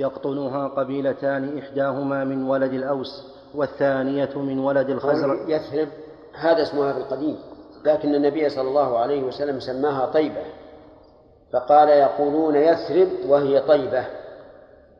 [0.00, 5.48] يقطنها قبيلتان إحداهما من ولد الأوس والثانية من ولد الخزرج.
[5.48, 5.88] يثرب
[6.34, 7.36] هذا اسمها في القديم
[7.84, 10.42] لكن النبي صلى الله عليه وسلم سماها طيبة
[11.52, 14.04] فقال يقولون يثرب وهي طيبة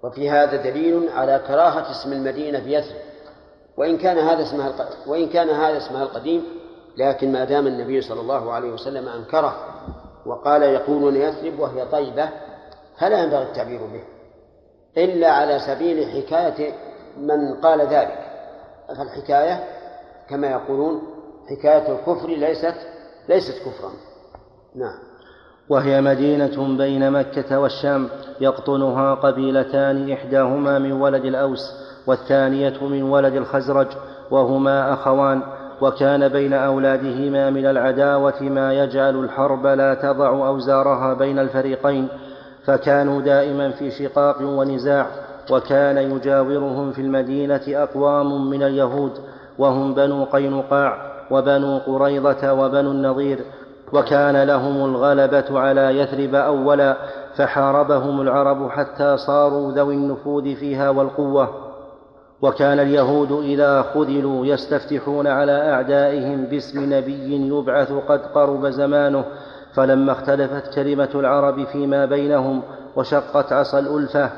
[0.03, 3.01] وفي هذا دليل على كراهة اسم المدينة في يثرب.
[3.77, 4.73] وإن كان هذا اسمها
[5.07, 6.45] وإن كان هذا اسمها القديم
[6.97, 9.57] لكن ما دام النبي صلى الله عليه وسلم أنكره
[10.27, 12.29] وقال يقولون يثرب وهي طيبة
[12.99, 14.20] فلا ينبغي التعبير به.
[14.99, 16.73] إلا على سبيل حكاية
[17.17, 18.19] من قال ذلك.
[18.89, 19.65] فالحكاية
[20.31, 21.03] كما يقولون
[21.51, 22.75] حكاية الكفر ليست
[23.29, 23.91] ليست كفرا.
[24.75, 25.11] نعم.
[25.69, 28.09] وهي مدينة بين مكة والشام
[28.41, 31.73] يقطنها قبيلتان إحداهما من ولد الأوس
[32.07, 33.87] والثانية من ولد الخزرج
[34.31, 35.43] وهما أخوان
[35.81, 42.09] وكان بين أولادهما من العداوة ما يجعل الحرب لا تضع أوزارها بين الفريقين.
[42.65, 45.07] فكانوا دائما في شقاق ونزاع
[45.51, 49.13] وكان يجاورهم في المدينة أقوام من اليهود
[49.59, 53.39] وهم بنو قينقاع وبنو قريضة وبنو النضير
[53.93, 56.97] وكان لهم الغلبة على يثرب أولا
[57.37, 61.71] فحاربهم العرب حتى صاروا ذوي النفوذ فيها والقوة.
[62.43, 69.25] وكان اليهود إذا خذلوا يستفتحون على أعدائهم باسم نبي يبعث قد قرب زمانه
[69.75, 72.63] فلما اختلفت كلمة العرب فيما بينهم
[72.97, 74.31] وشقت عصا الألفة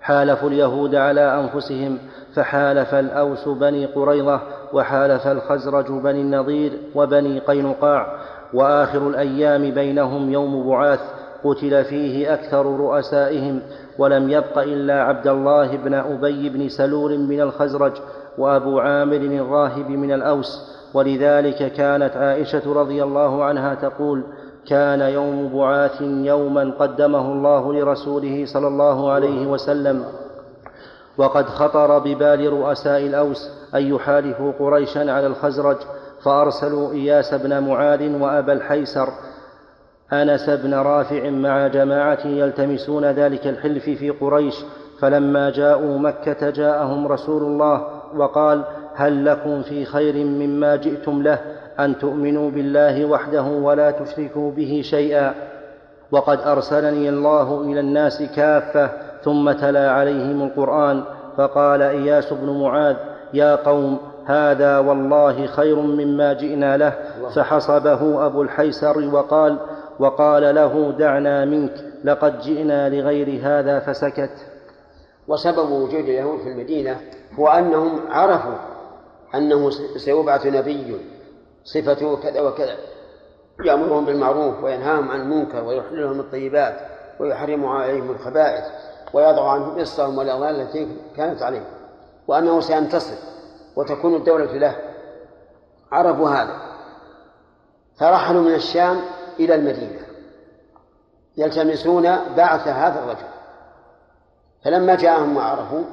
[0.00, 1.98] حالفوا اليهود على أنفسهم
[2.34, 4.40] فحالف الأوس بني قريظة
[4.72, 8.16] وحالف الخزرج بني النضير وبني قينقاع
[8.54, 11.00] وآخر الأيام بينهم يوم بعاث
[11.44, 13.60] قتل فيه أكثر رؤسائهم
[13.98, 17.92] ولم يبق إلا عبد الله بن أبي بن سلول من الخزرج
[18.38, 20.72] وأبو عامر الراهب من الأوس.
[20.94, 24.22] ولذلك كانت عائشة رضي الله عنها تقول
[24.68, 30.04] كان يوم بعاث يوما قدمه الله لرسوله صلى الله عليه وسلم
[31.18, 35.76] وقد خطر ببال رؤساء الأوس أن يحالفوا قريشا على الخزرج
[36.24, 39.08] فأرسلوا إياس بن معاذ وأبا الحيسر
[40.12, 44.54] أنس بن رافع مع جماعة يلتمسون ذلك الحلف في قريش
[45.00, 47.86] فلما جاءوا مكة جاءهم رسول الله
[48.16, 51.38] وقال هل لكم في خير مما جئتم له
[51.80, 55.34] أن تؤمنوا بالله وحده ولا تشركوا به شيئا؟
[56.12, 58.90] وقد أرسلني الله إلى الناس كافة
[59.24, 61.04] ثم تلا عليهم القرآن
[61.36, 62.96] فقال إياس بن معاذ
[63.34, 66.92] يا قوم هذا والله خير مما جئنا له.
[67.34, 69.58] فحصبه أبو الحيسر وقال
[69.98, 71.74] وقال له دعنا منك
[72.04, 74.30] لقد جئنا لغير هذا فسكت.
[75.28, 76.96] وسبب وجود اليهود في المدينة
[77.38, 78.71] هو أنهم عرفوا
[79.34, 80.96] أنه سيبعث نبي
[81.64, 82.76] صفته كذا وكذا
[83.64, 86.80] يأمرهم بالمعروف وينهاهم عن المنكر ويحل لهم الطيبات
[87.20, 88.64] ويحرم عليهم الخبائث
[89.12, 91.64] ويضع عنهم إصرهم والأغلال التي كانت عليهم
[92.28, 93.16] وأنه سينتصر
[93.76, 94.76] وتكون الدولة له.
[95.92, 96.56] عرفوا هذا.
[97.98, 99.00] فرحلوا من الشام
[99.40, 100.00] إلى المدينة
[101.36, 102.02] يلتمسون
[102.36, 103.28] بعث هذا الرجل.
[104.64, 105.84] فلما جاءهم وعرفوا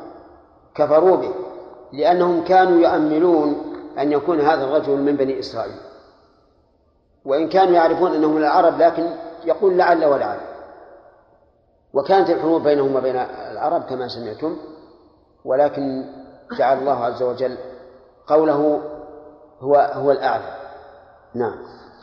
[0.75, 1.48] كفروا به.
[1.93, 3.55] لأنهم كانوا يؤملون
[3.99, 5.75] أن يكون هذا الرجل من بني إسرائيل.
[7.25, 9.07] وإن كانوا يعرفون أنه من العرب لكن
[9.45, 10.39] يقول لعل ولعل.
[11.93, 13.15] وكانت الحروب بينهم وبين
[13.51, 14.57] العرب كما سمعتم
[15.45, 16.05] ولكن
[16.57, 17.57] جعل الله عز وجل
[18.27, 18.81] قوله
[19.59, 20.55] هو هو الأعلى.
[21.35, 21.55] نعم.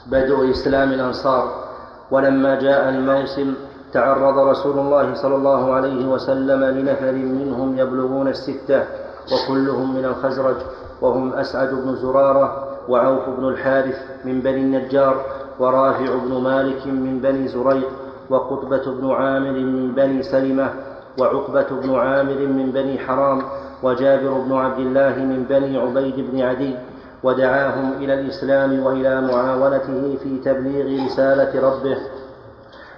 [0.07, 1.67] بدء إسلام الأنصار.
[2.11, 3.55] ولما جاء الموسم
[3.93, 9.06] تعرض رسول الله صلى الله عليه وسلم لنفر منهم يبلغون الستة.
[9.33, 10.57] وكلهم من الخزرج
[11.03, 15.25] وهم أسعد بن زرارة وعوف بن الحارث من بني النجار
[15.59, 17.89] ورافع بن مالك من بني زريق
[18.31, 20.71] وقطبة بن عامر من بني سلمة
[21.19, 23.43] وعقبة بن عامر من بني حرام
[23.83, 26.77] وجابر بن عبد الله من بني عبيد بن عدي
[27.23, 31.97] ودعاهم إلى الإسلام وإلى معاونته في تبليغ رسالة ربه.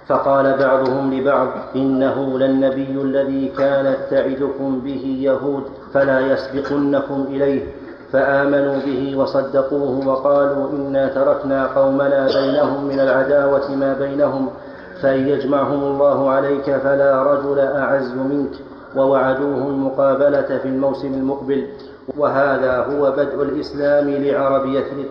[0.09, 5.63] فقال بعضهم لبعض إنه للنبي الذي كانت تعدكم به يهود
[5.93, 7.63] فلا يسبقنكم إليه.
[8.11, 14.49] فآمنوا به وصدقوه وقالوا إنا تركنا قومنا بينهم من العداوة ما بينهم
[15.01, 18.51] فإن يجمعهم الله عليك فلا رجل أعز منك.
[18.95, 21.67] ووعدوه المقابلة في الموسم المقبل.
[22.17, 25.05] وهذا هو بدء الإسلام لعرب يثرب.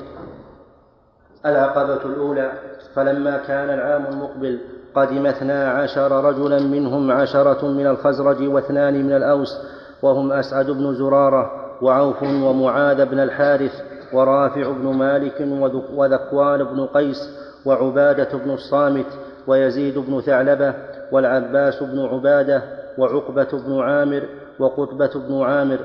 [1.46, 2.52] العقبة الأولى
[2.94, 4.58] فلما كان العام المقبل
[4.94, 9.58] قدم اثنا عشر رجلا منهم عشرة من الخزرج واثنان من الأوس
[10.02, 11.50] وهم أسعد بن زرارة
[11.82, 13.72] وعوف ومعاذ بن الحارث
[14.12, 15.48] ورافع بن مالك
[15.94, 17.30] وذكوان بن قيس
[17.66, 19.06] وعبادة بن الصامت
[19.46, 20.74] ويزيد بن ثعلبة
[21.12, 22.62] والعباس بن عبادة
[22.98, 24.22] وعقبة بن عامر
[24.58, 25.78] وقطبة بن عامر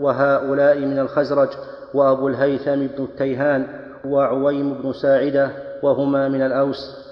[0.00, 1.48] وهؤلاء من الخزرج
[1.94, 3.66] وأبو الهيثم بن التيهان
[4.04, 5.50] وعويم بن ساعدة
[5.82, 7.09] وهما من الأوس.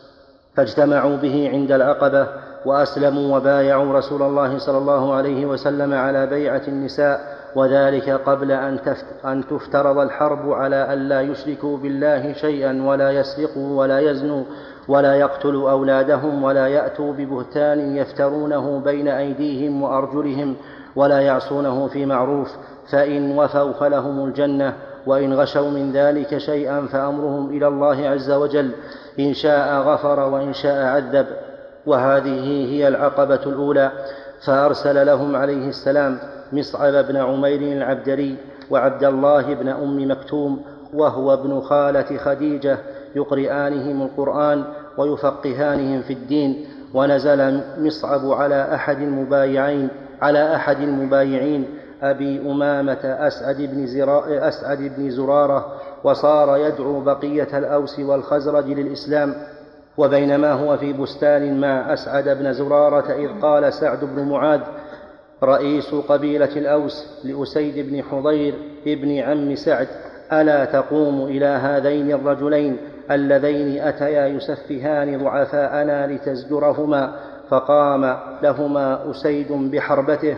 [0.59, 2.27] فاجتمعوا به عند العقبة
[2.65, 7.21] وأسلموا وبايعوا رسول الله صلى الله عليه وسلم على بيعة النساء
[7.55, 8.53] وذلك قبل
[9.25, 14.45] أن تفترض الحرب على ألا يشركوا بالله شيئا ولا يسرقوا ولا يزنوا
[14.89, 20.57] ولا يقتلوا أولادهم ولا يأتوا ببهتان يفترونه بين أيديهم وأرجلهم
[20.97, 22.49] ولا يعصونه في معروف
[22.91, 24.75] فإن وفوا فلهم الجنة
[25.09, 28.71] وإن غشوا من ذلك شيئا فأمرهم إلى الله عز وجل
[29.19, 31.27] إن شاء غفر وإن شاء عذب.
[31.87, 33.91] وهذه هي العقبة الأولى.
[34.47, 36.19] فأرسل لهم عليه السلام
[36.53, 38.37] مصعب بن عمير العبدري
[38.71, 40.63] وعبد الله بن أم مكتوم
[40.95, 42.79] وهو ابن خالة خديجة
[43.17, 44.65] يقرئانهم القرآن
[44.99, 46.67] ويفقهانهم في الدين.
[46.95, 49.89] ونزل مصعب على أحد المبايعين
[50.23, 51.65] على أحد المبايعين
[52.03, 55.75] أبي أمامة أسعد بن, زرا أسعد بن زرارة
[56.05, 59.35] وصار يدعو بقية الأوس والخزرج للإسلام
[59.99, 64.61] وبينما هو في بستان مع أسعد بن زرارة إذ قال سعد بن معاذ
[65.43, 68.55] رئيس قبيلة الأوس لأسيد بن حضير
[68.87, 69.89] ابن عم سعد
[70.33, 72.77] ألا تقوم إلى هذين الرجلين
[73.11, 77.13] اللذين أتيا يسفهان ضعفاءنا لتزجرهما؟
[77.51, 80.37] فقام لهما أسيد بحربته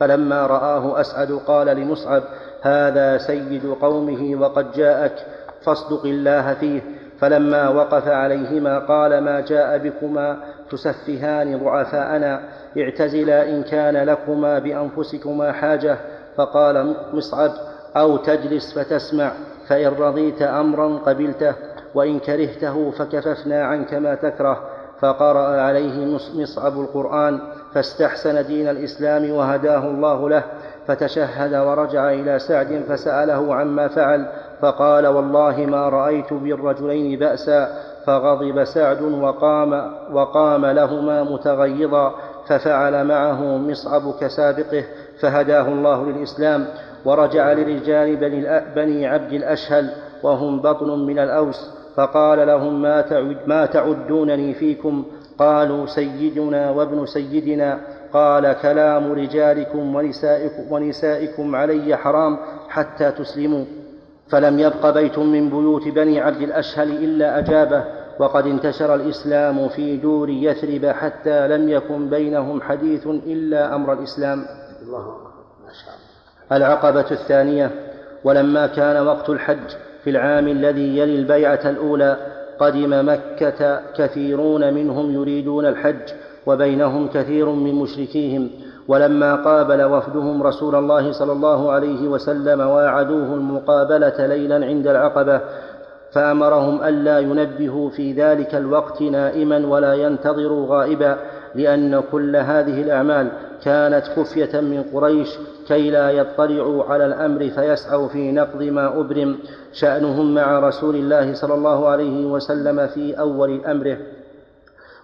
[0.00, 2.22] فلما رآه أسعد قال لمصعب
[2.62, 5.26] هذا سيد قومه وقد جاءك
[5.64, 6.80] فاصدق الله فيه.
[7.20, 10.36] فلما وقف عليهما قال ما جاء بكما
[10.70, 12.40] تسفهان ضعفاءنا
[12.78, 15.96] اعتزلا إن كان لكما بأنفسكما حاجة.
[16.36, 17.50] فقال مصعب
[17.96, 19.32] أو تجلس فتسمع
[19.68, 21.54] فإن رضيت أمرا قبلته
[21.94, 24.60] وإن كرهته فكففنا عنك ما تكره.
[25.00, 27.40] فقرأ عليه مصعب القرآن
[27.74, 30.42] فاستحسن دين الإسلام وهداه الله له
[30.86, 34.26] فتشهد ورجع إلى سعد فسأله عما فعل
[34.60, 37.68] فقال والله ما رأيت بالرجلين بأسا
[38.06, 42.14] فغضب سعد وقام وقام لهما متغيظا
[42.46, 44.84] ففعل معه مصعب كسابقه
[45.20, 46.66] فهداه الله للإسلام
[47.04, 48.16] ورجع لرجال
[48.74, 49.90] بني عبد الأشهل
[50.22, 55.04] وهم بطن من الأوس فقال لهم ما, تعد ما تعدونني فيكم؟
[55.38, 57.80] قالوا سيدنا وابن سيدنا
[58.12, 62.38] قال كلام رجالكم ونسائكم, ونسائكم علي حرام
[62.68, 63.64] حتى تسلموا.
[64.28, 67.84] فلم يبق بيت من بيوت بني عبد الأشهل إلا أجابه.
[68.18, 74.44] وقد انتشر الإسلام في دور يثرب حتى لم يكن بينهم حديث إلا أمر الإسلام.
[76.52, 77.70] العقبة الثانية
[78.24, 79.68] ولما كان وقت الحج
[80.04, 82.16] في العام الذي يلي البيعة الأولى
[82.60, 86.12] قدم مكة كثيرون منهم يريدون الحج
[86.46, 88.50] وبينهم كثير من مشركيهم.
[88.88, 95.40] ولما قابل وفدهم رسول الله صلى الله عليه وسلم واعدوه المقابلة ليلا عند العقبة
[96.12, 101.16] فأمرهم ألا ينبهوا في ذلك الوقت نائما ولا ينتظروا غائبا
[101.54, 103.30] لأن كل هذه الأعمال
[103.64, 105.28] كانت خفية من قريش
[105.68, 109.38] كي لا يطلعوا على الأمر فيسعوا في نقض ما أبرم.
[109.72, 113.98] شأنهم مع رسول الله صلى الله عليه وسلم في أول أمره.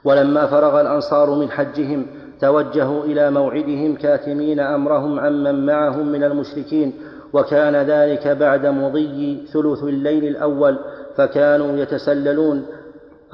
[0.04, 2.06] ولما فرغ الأنصار من حجهم
[2.40, 6.92] توجهوا إلى موعدهم كاتمين أمرهم عمن معهم من المشركين.
[7.32, 10.78] وكان ذلك بعد مضي ثلث الليل الأول
[11.16, 12.66] فكانوا يتسللون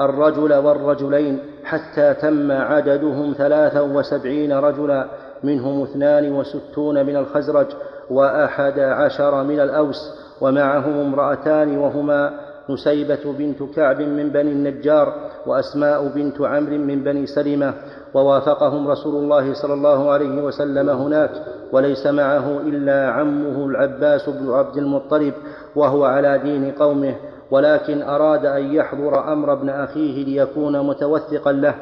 [0.01, 1.39] الرجل والرجلين.
[1.65, 5.07] حتى تم عددهم ثلاثا وسبعين رجلا
[5.45, 7.67] منهم اثنان وستون من الخزرج
[8.11, 12.33] وأحد عشر من الأوس ومعهم امرأتان وهما
[12.71, 15.15] نسيبة بنت كعب من بني النجار
[15.47, 17.75] وأسماء بنت عمرو من بني سلمة
[18.15, 21.31] ووافقهم رسول الله صلى الله عليه وسلم هناك
[21.73, 25.35] وليس معه إلا عمه العباس بن عبد المطلب
[25.77, 27.15] وهو على دين قومه
[27.51, 31.75] ولكن أراد أن يحضر أمر ابن أخيه ليكون متوثقا له.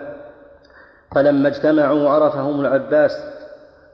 [1.15, 3.13] فلما اجتمعوا عرفهم العباس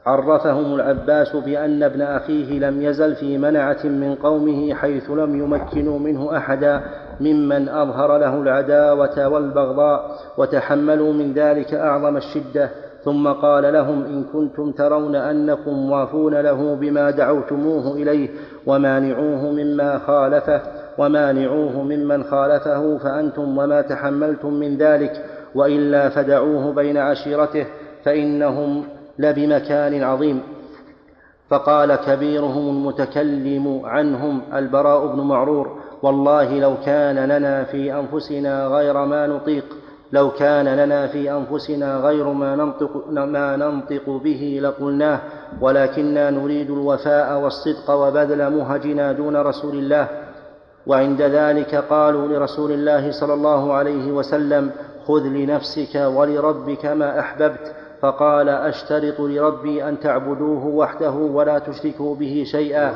[0.06, 6.36] عرفهم العباس بأن ابن أخيه لم يزل في منعة من قومه حيث لم يمكنوا منه
[6.36, 6.80] أحدا
[7.20, 12.70] ممن أظهر له العداوة والبغضاء وتحملوا من ذلك أعظم الشدة.
[13.04, 18.28] ثم قال لهم إن كنتم ترون أنكم وافون له بما دعوتموه إليه
[18.66, 20.60] ومانعوه مما خالفه.
[20.98, 25.24] ومانعوه ممن خالفه فأنتم وما تحملتم من ذلك
[25.54, 27.66] وإلا فدعوه بين عشيرته
[28.04, 28.84] فإنهم
[29.18, 30.42] لبمكان عظيم.
[31.50, 39.26] فقال كبيرهم المتكلم عنهم البراء بن معرور والله لو كان لنا في أنفسنا غير ما
[39.26, 39.64] نطيق
[40.12, 45.20] لو كان لنا في أنفسنا غير ما ننطق, ما ننطق به لقلناه
[45.60, 50.08] ولكنا نريد الوفاء والصدق وبذل مهجنا دون رسول الله.
[50.86, 54.70] وعند ذلك قالوا لرسول الله صلى الله عليه وسلم
[55.06, 57.74] خذ لنفسك ولربك ما أحببت.
[58.00, 62.94] فقال أشترط لربي أن تعبدوه وحده ولا تشركوا به شيئا.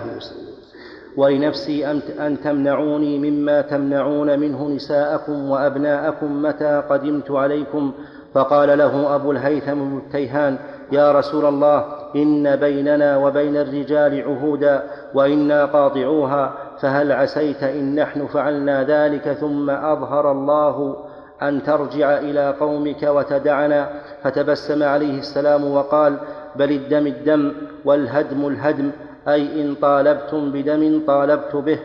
[1.17, 1.91] ولنفسي
[2.21, 7.93] أن تمنعوني مما تمنعون منه نساءكم وأبناءكم متى قدمت عليكم.
[8.35, 10.59] فقال له أبو الهيثم بن التيهان
[10.93, 11.85] يا رسول الله
[12.17, 14.83] إن بيننا وبين الرجال عهودا
[15.15, 20.97] وإنا قاطعوها فهل عسيت إن نحن فعلنا ذلك ثم أظهر الله
[21.43, 23.89] أن ترجع إلى قومك وتدعنا؟
[24.23, 26.17] فتبسم عليه السلام وقال
[26.57, 27.53] بل الدم الدم
[27.85, 28.91] والهدم الهدم
[29.29, 31.79] أي إن طالبتم بدم طالبت به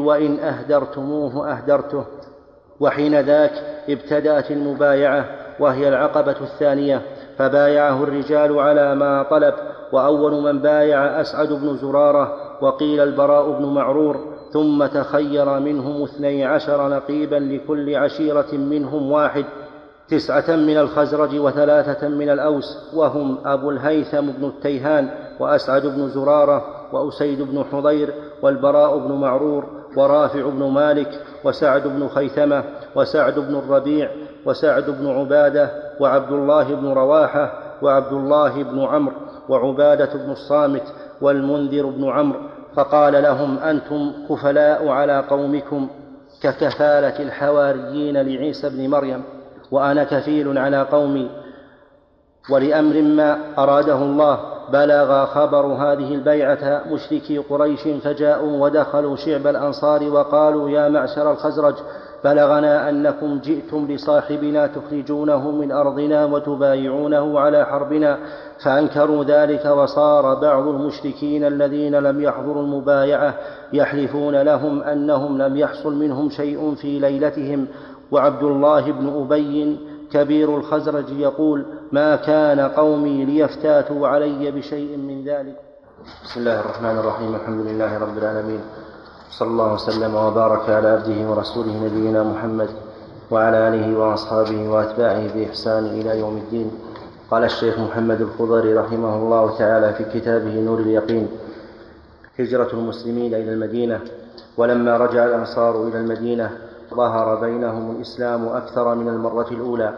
[0.00, 2.04] وإن أهدرتموه أهدرته.
[2.80, 3.52] وحين ذاك
[3.88, 5.24] ابتدأت المبايعة
[5.60, 7.02] وهي العقبة الثانية
[7.38, 9.54] فبايعه الرجال على ما طلب
[9.92, 14.31] وأول من بايع أسعد بن زرارة وقيل البراء بن معرور.
[14.52, 19.44] ثم تخير منهم اثني عشر نقيبا لكل عشيرة منهم واحد
[20.08, 25.08] تسعة من الخزرج وثلاثة من الأوس وهم أبو الهيثم بن التيهان
[25.40, 29.66] وأسعد بن زرارة وأسيد بن حضير والبراء بن معرور
[29.96, 34.10] ورافع بن مالك وسعد بن خيثمة وسعد بن الربيع
[34.46, 39.14] وسعد بن عبادة وعبد الله بن رواحة وعبد الله بن عمرو
[39.48, 42.40] وعبادة بن الصامت والمنذر بن عمرو
[42.76, 45.88] فقال لهم أنتم كفلاء على قومكم
[46.42, 49.22] ككفالة الحواريين لعيسى بن مريم
[49.70, 51.30] وأنا كفيل على قومي.
[52.50, 54.38] ولأمر ما أراده الله
[54.72, 61.74] بلغ خبر هذه البيعة مشركي قريش فجاءوا ودخلوا شعب الأنصار وقالوا يا معشر الخزرج
[62.24, 68.18] بلغنا أنكم جئتم لصاحبنا تخرجونه من أرضنا وتبايعونه على حربنا
[68.64, 73.34] فأنكروا ذلك وصار بعض المشركين الذين لم يحضروا المبايعة
[73.72, 77.66] يحلفون لهم أنهم لم يحصل منهم شيء في ليلتهم.
[78.10, 79.78] وعبد الله بن أبي
[80.12, 85.56] كبير الخزرج يقول ما كان قومي ليفتاتوا علي بشيء من ذلك.
[86.24, 87.34] بسم الله الرحمن الرحيم.
[87.34, 88.60] الحمد لله رب العالمين.
[89.32, 92.68] صلى الله وسلم وبارك على عبده ورسوله نبينا محمد
[93.30, 96.70] وعلى آله وأصحابه وأتباعه بإحسان إلى يوم الدين.
[97.30, 101.28] قال الشيخ محمد الخضري رحمه الله تعالى في كتابه نور اليقين
[102.38, 104.00] هجرة المسلمين إلى المدينة.
[104.56, 106.50] ولما رجع الأنصار إلى المدينة
[106.94, 109.94] ظهر بينهم الإسلام أكثر من المرة الأولى.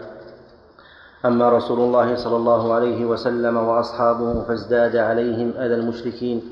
[1.25, 6.43] أما رسول الله صلى الله عليه وسلم وأصحابه فازداد عليهم أذى المشركين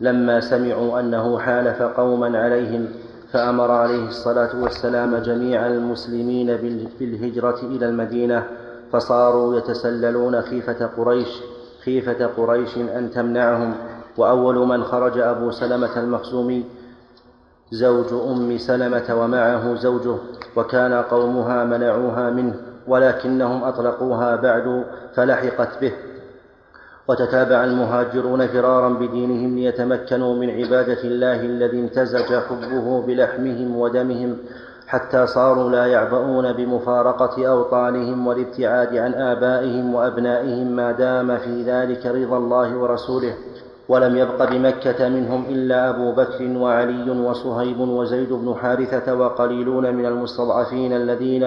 [0.00, 2.88] لما سمعوا أنه حالف قوما عليهم
[3.32, 6.56] فأمر عليه الصلاة والسلام جميع المسلمين
[7.00, 8.44] بالهجرة إلى المدينة
[8.92, 11.28] فصاروا يتسللون خيفة قريش
[11.84, 13.74] خيفة قريش أن تمنعهم.
[14.16, 16.64] وأول من خرج أبو سلمة المخزومي
[17.70, 20.16] زوج أم سلمة ومعه زوجه
[20.56, 22.54] وكان قومها منعوها منه
[22.88, 24.84] ولكنهم أطلقوها بعد
[25.14, 25.92] فلحقت به.
[27.12, 34.36] وتتابع المهاجرون فرارا بدينهم ليتمكنوا من عبادة الله الذي امتزج حبه بلحمهم ودمهم
[34.86, 42.36] حتى صاروا لا يعبؤون بمفارقة أوطانهم والابتعاد عن آبائهم وأبنائهم ما دام في ذلك رضا
[42.36, 43.34] الله ورسوله.
[43.88, 50.92] ولم يبق بمكة منهم إلا أبو بكر وعلي وصهيب وزيد بن حارثة وقليلون من المستضعفين
[50.92, 51.44] الذين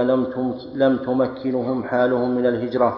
[0.76, 2.98] لم تمكنهم حالهم من الهجرة.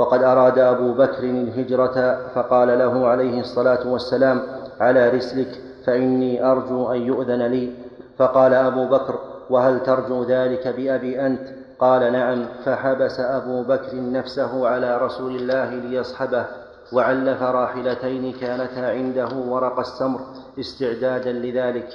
[0.00, 4.42] وقد أراد أبو بكر الهجرة فقال له عليه الصلاة والسلام
[4.80, 7.72] على رسلك فإني أرجو أن يؤذن لي.
[8.18, 9.18] فقال أبو بكر
[9.50, 11.40] وهل ترجو ذلك بأبي أنت؟
[11.78, 12.46] قال نعم.
[12.64, 16.46] فحبس أبو بكر نفسه على رسول الله ليصحبه
[16.92, 20.20] وعلف راحلتين كانتا عنده ورق السمر
[20.60, 21.88] استعدادا لذلك.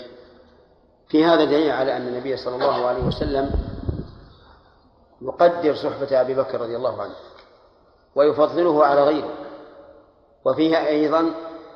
[1.09, 3.49] في هذا دليل على أن النبي صلى الله عليه وسلم
[5.21, 7.13] يقدر صحبة أبي بكر رضي الله عنه.
[8.15, 9.33] ويفضله على غيره.
[10.45, 11.31] وفيها أيضا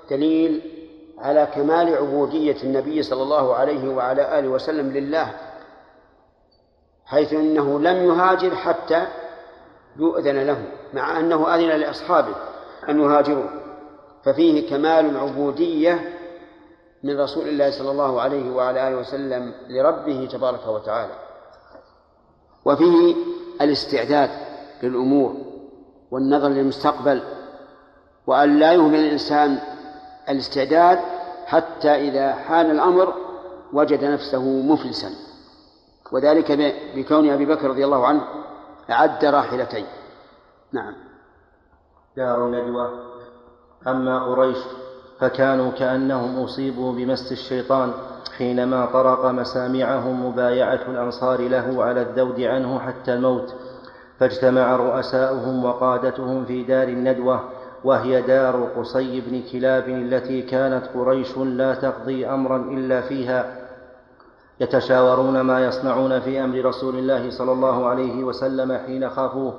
[0.09, 0.61] دليل
[1.17, 5.35] على كمال عبودية النبي صلى الله عليه وعلى آله وسلم لله
[7.05, 9.07] حيث أنه لم يهاجر حتى
[9.95, 12.35] يؤذن له مع أنه أذن لأصحابه
[12.89, 13.49] أن يهاجروا.
[14.23, 16.19] ففيه كمال العبودية
[17.03, 21.13] من رسول الله صلى الله عليه وعلى آله وسلم لربه تبارك وتعالى.
[22.65, 23.15] وفيه
[23.61, 24.29] الاستعداد
[24.83, 25.48] للأمور.
[26.11, 27.21] والنظر للمستقبل
[28.27, 29.59] وأن لا يهمل الإنسان
[30.29, 30.99] الاستعداد
[31.45, 33.13] حتى إذا حان الأمر
[33.73, 35.09] وجد نفسه مفلسا.
[36.11, 38.21] وذلك بكون أبي بكر رضي الله عنه
[38.89, 39.85] عد راحلتين.
[40.71, 40.93] نعم.
[42.17, 42.89] دار الندوة
[43.87, 44.57] أما قريش
[45.19, 47.93] فكانوا كأنهم أصيبوا بمس الشيطان
[48.37, 53.55] حينما طرق مسامعهم مبايعة الأنصار له على الذود عنه حتى الموت.
[54.19, 57.39] فاجتمع رؤساؤهم وقادتهم في دار الندوة
[57.83, 63.55] وهي دار قصي بن كلاب التي كانت قريش لا تقضي أمرا إلا فيها.
[64.59, 69.53] يتشاورون ما يصنعون في أمر رسول الله صلى الله عليه وسلم حين خافوه.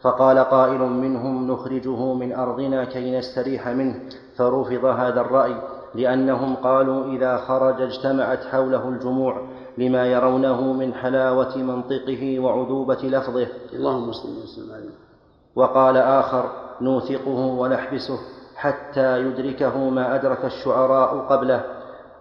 [0.00, 4.00] فقال قائل منهم نخرجه من أرضنا كي نستريح منه
[4.36, 5.54] فرفض هذا الرأي
[5.94, 9.42] لأنهم قالوا إذا خرج اجتمعت حوله الجموع
[9.78, 13.46] لما يرونه من حلاوة منطقه وعذوبة لفظه.
[13.72, 14.90] اللهم صل وسلم عليه.
[15.56, 18.18] وقال آخر نوثقه ونحبسه
[18.56, 21.64] حتى يدركه ما أدرك الشعراء قبله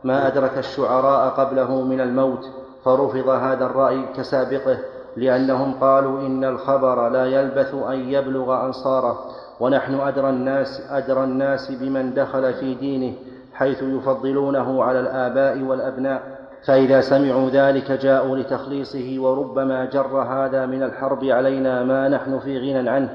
[0.03, 2.45] ما أدرك الشعراء قبله من الموت
[2.85, 4.77] فرفض هذا الرأي كسابقه
[5.17, 9.25] لأنهم قالوا إن الخبر لا يلبث أن يبلغ أنصاره
[9.59, 13.13] ونحن أدرى الناس أدرى الناس بمن دخل في دينه
[13.53, 16.36] حيث يفضلونه على الآباء والأبناء.
[16.65, 22.89] فإذا سمعوا ذلك جاءوا لتخليصه وربما جر هذا من الحرب علينا ما نحن في غنى
[22.89, 23.09] عنه.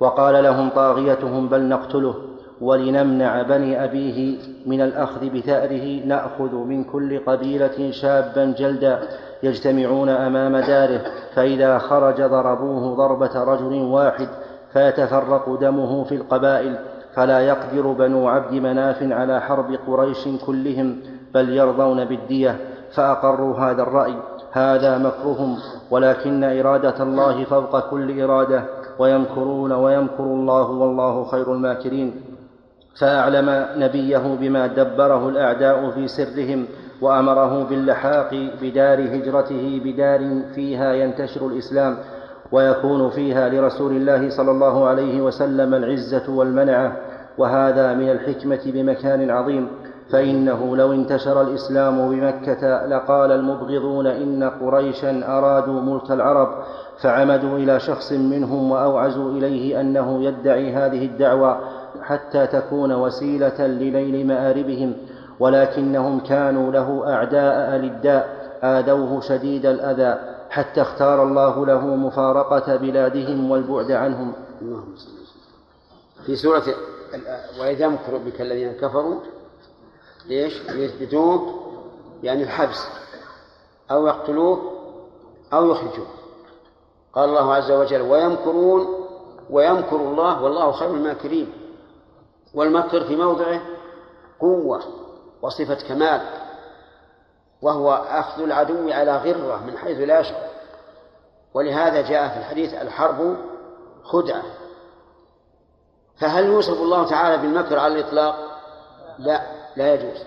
[0.00, 2.14] وقال لهم طاغيتهم بل نقتله
[2.60, 8.98] ولنمنع بني أبيه من الأخذ بثأره نأخذ من كل قبيلة شابا جلدا
[9.42, 11.00] يجتمعون أمام داره.
[11.34, 14.28] فإذا خرج ضربوه ضربة رجل واحد
[14.72, 16.78] فيتفرق دمه في القبائل.
[17.14, 20.96] فلا يقدر بنو عبد مناف على حرب قريش كلهم.
[21.34, 22.56] بل يرضون بالدية
[22.94, 24.14] فأقروا هذا الرأي
[24.52, 25.56] هذا مكرهم
[25.90, 28.64] ولكن إرادة الله فوق كل إرادة
[28.98, 32.14] ويمكرون ويمكر الله والله خير الماكرين.
[33.00, 36.66] فأعلم نبيه بما دبره الأعداء في سرهم
[37.00, 41.96] وأمره باللحاق بدار هجرته بدار فيها ينتشر الإسلام
[42.52, 46.96] ويكون فيها لرسول الله صلى الله عليه وسلم العزة والمنعة
[47.38, 49.68] وهذا من الحكمة بمكان عظيم.
[50.10, 56.64] فإنه لو انتشر الإسلام بمكة لقال المبغضون إن قريشا أرادوا ملك العرب
[57.00, 61.60] فعمدوا إلى شخص منهم وأوعزوا إليه أنه يدعي هذه الدعوة
[62.02, 64.92] حتى تكون وسيلة لنيل مآربهم
[65.40, 70.18] ولكنهم كانوا له أعداء للداء آذوه شديد الأذى
[70.50, 74.32] حتى اختار الله له مفارقة بلادهم والبعد عنهم.
[76.26, 76.62] في سورة
[77.60, 79.20] وإذا يمكر بك الذين كفروا
[80.28, 81.54] ليش؟ ليثبتوك
[82.22, 82.88] يعني الحبس.
[83.90, 84.60] أو يقتلوك
[85.52, 86.08] أو يخرجوك.
[87.12, 89.06] قال الله عز وجل ويمكرون
[89.50, 91.52] ويمكر الله والله خير الماكرين.
[92.54, 93.60] والمكر في موضعه
[94.40, 94.82] قوة
[95.42, 96.20] وصفة كمال
[97.62, 100.48] وهو أخذ العدو على غرة من حيث لا يشعر.
[101.54, 103.36] ولهذا جاء في الحديث الحرب
[104.04, 104.42] خدعة.
[106.20, 108.36] فهل يوصف الله تعالى بالمكر على الإطلاق؟
[109.18, 109.57] لا.
[109.78, 110.24] لا يجوز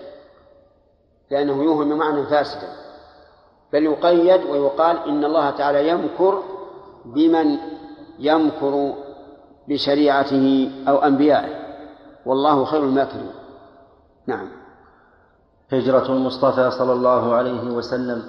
[1.30, 2.68] لأنه يوهم معنى فاسدا
[3.72, 6.42] بل يقيد ويقال إن الله تعالى يمكر
[7.04, 7.56] بمن
[8.18, 8.92] يمكر
[9.68, 11.62] بشريعته أو أنبيائه
[12.26, 13.30] والله خير الماكرين.
[14.26, 14.48] نعم.
[15.72, 18.22] هجرة المصطفى صلى الله عليه وسلم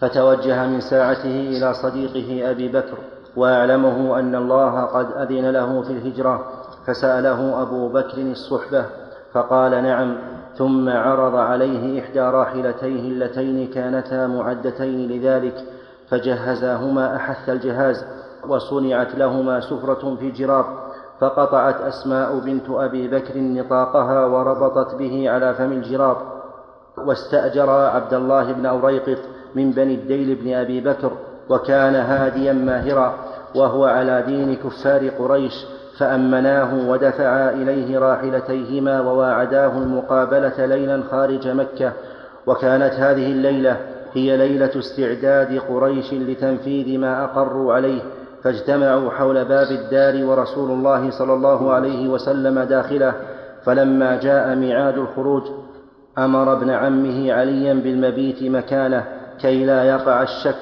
[0.00, 2.98] فتوجه من ساعته إلى صديقه أبي بكر
[3.36, 6.52] وأعلمه أن الله قد أذن له في الهجرة
[6.86, 8.86] فسأله أبو بكر الصحبة
[9.32, 10.31] فقال نعم
[10.62, 15.64] ثم عرض عليه إحدى راحلتيه اللتين كانتا معدتين لذلك
[16.08, 18.04] فجهزاهما أحث الجهاز
[18.48, 20.64] وصنعت لهما سفرة في جراب
[21.20, 26.16] فقطعت أسماء بنت أبي بكر نطاقها وربطت به على فم الجراب.
[26.98, 29.18] واستأجر عبد الله بن أوريقط
[29.54, 31.12] من بني الديل بن أبي بكر
[31.50, 33.14] وكان هاديا ماهرا
[33.54, 35.66] وهو على دين كفار قريش
[36.02, 41.92] فأمناه ودفعا إليه راحلتيهما وواعداه المقابلة ليلا خارج مكة
[42.46, 43.76] وكانت هذه الليلة
[44.14, 48.00] هي ليلة استعداد قريش لتنفيذ ما أقروا عليه
[48.44, 53.14] فاجتمعوا حول باب الدار ورسول الله صلى الله عليه وسلم داخله
[53.64, 55.42] فلما جاء ميعاد الخروج
[56.18, 59.04] أمر ابن عمه عليا بالمبيت مكانه
[59.40, 60.56] كي لا يقع الشك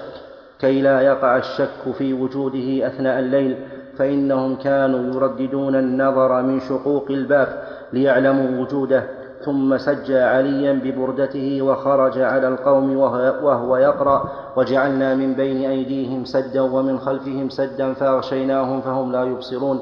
[0.61, 3.57] كي لا يقع الشك في وجوده أثناء الليل
[4.00, 7.48] فإنهم كانوا يرددون النظر من شقوق الباب
[7.92, 9.02] ليعلموا وجوده
[9.44, 12.96] ثم سجى عليا ببردته وخرج على القوم
[13.44, 14.18] وهو يقرأ
[14.56, 19.80] وجعلنا من بين أيديهم سدا ومن خلفهم سدا فأغشيناهم فهم لا يبصرون.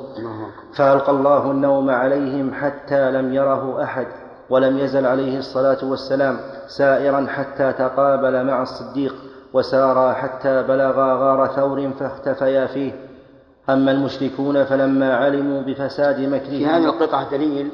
[0.76, 4.06] فألقى الله النوم عليهم حتى لم يره أحد
[4.50, 9.14] ولم يزل عليه الصلاة والسلام سائرا حتى تقابل مع الصديق
[9.52, 13.07] وسارا حتى بلغا غار ثور فاختفيا فيه.
[13.68, 17.70] أما المشركون فلما علموا بفساد مكرهم في هذه القطعة دليل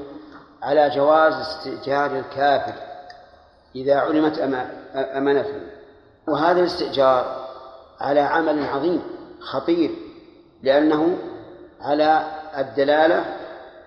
[0.62, 2.74] على جواز استئجار الكافر
[3.76, 4.38] إذا علمت
[4.94, 5.60] أمانته.
[6.28, 7.46] وهذا الاستئجار
[8.00, 9.02] على عمل عظيم
[9.40, 9.90] خطير
[10.62, 11.18] لأنه
[11.80, 12.24] على
[12.58, 13.24] الدلالة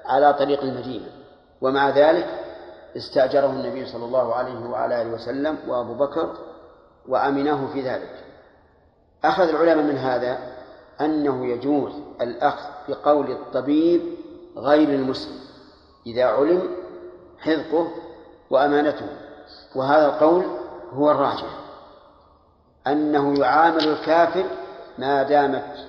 [0.05, 1.07] على طريق المدينة.
[1.61, 2.27] ومع ذلك
[2.97, 6.33] استأجره النبي صلى الله عليه وعلى آله وسلم وأبو بكر
[7.07, 8.23] وأمنه في ذلك.
[9.23, 10.56] أخذ العلماء من هذا
[11.01, 14.01] أنه يجوز الأخذ بقول الطبيب
[14.57, 15.39] غير المسلم
[16.05, 16.69] إذا علم
[17.39, 17.87] حذقه
[18.49, 19.07] وأمانته
[19.75, 20.45] وهذا القول
[20.93, 21.59] هو الراجح.
[22.87, 24.45] أنه يعامل الكافر
[24.97, 25.87] ما دامت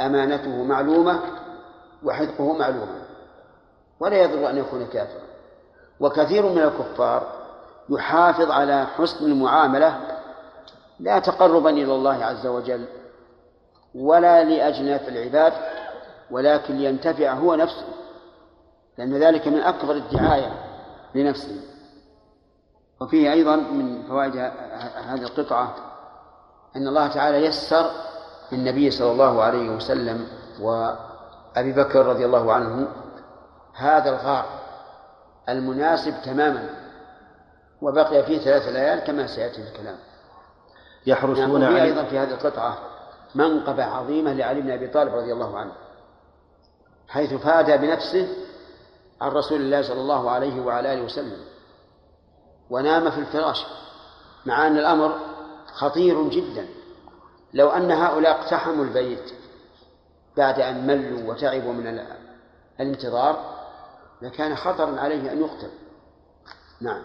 [0.00, 1.20] أمانته معلومة
[2.04, 3.02] وحذقه معلومة
[4.00, 5.22] ولا يضر أن يكون كافرا.
[6.00, 7.26] وكثير من الكفار
[7.88, 10.00] يحافظ على حسن المعاملة
[11.00, 12.84] لا تقربا إلى الله عز وجل
[13.94, 15.52] ولا لأجل نفع العباد
[16.30, 17.86] ولكن لينتفع هو نفسه
[18.98, 20.52] لأن ذلك من أكبر الدعاية
[21.14, 21.60] لنفسه.
[23.00, 24.36] وفيه أيضا من فوائد
[25.06, 25.74] هذه القطعة
[26.76, 27.90] أن الله تعالى يسر
[28.52, 30.26] للنبي صلى الله عليه وسلم
[30.60, 32.88] وأبي بكر رضي الله عنه
[33.74, 34.44] هذا الغار
[35.48, 36.68] المناسب تماما
[37.82, 39.96] وبقي فيه ثلاث ليال كما سيأتي الكلام.
[41.06, 42.78] يحرسون نعم أيضا في هذه القطعة
[43.34, 45.72] منقبة عظيمة لعلي بن أبي طالب رضي الله عنه
[47.08, 48.28] حيث فاد بنفسه
[49.20, 51.38] عن رسول الله صلى الله عليه وعلى آله وسلم
[52.70, 53.66] ونام في الفراش
[54.46, 55.18] مع أن الأمر
[55.74, 56.66] خطير جدا.
[57.54, 59.32] لو أن هؤلاء اقتحموا البيت
[60.36, 62.00] بعد أن ملوا وتعبوا من
[62.80, 63.54] الانتظار
[64.22, 65.70] لكان خطرا عليه أن يقتل.
[66.80, 67.02] نعم.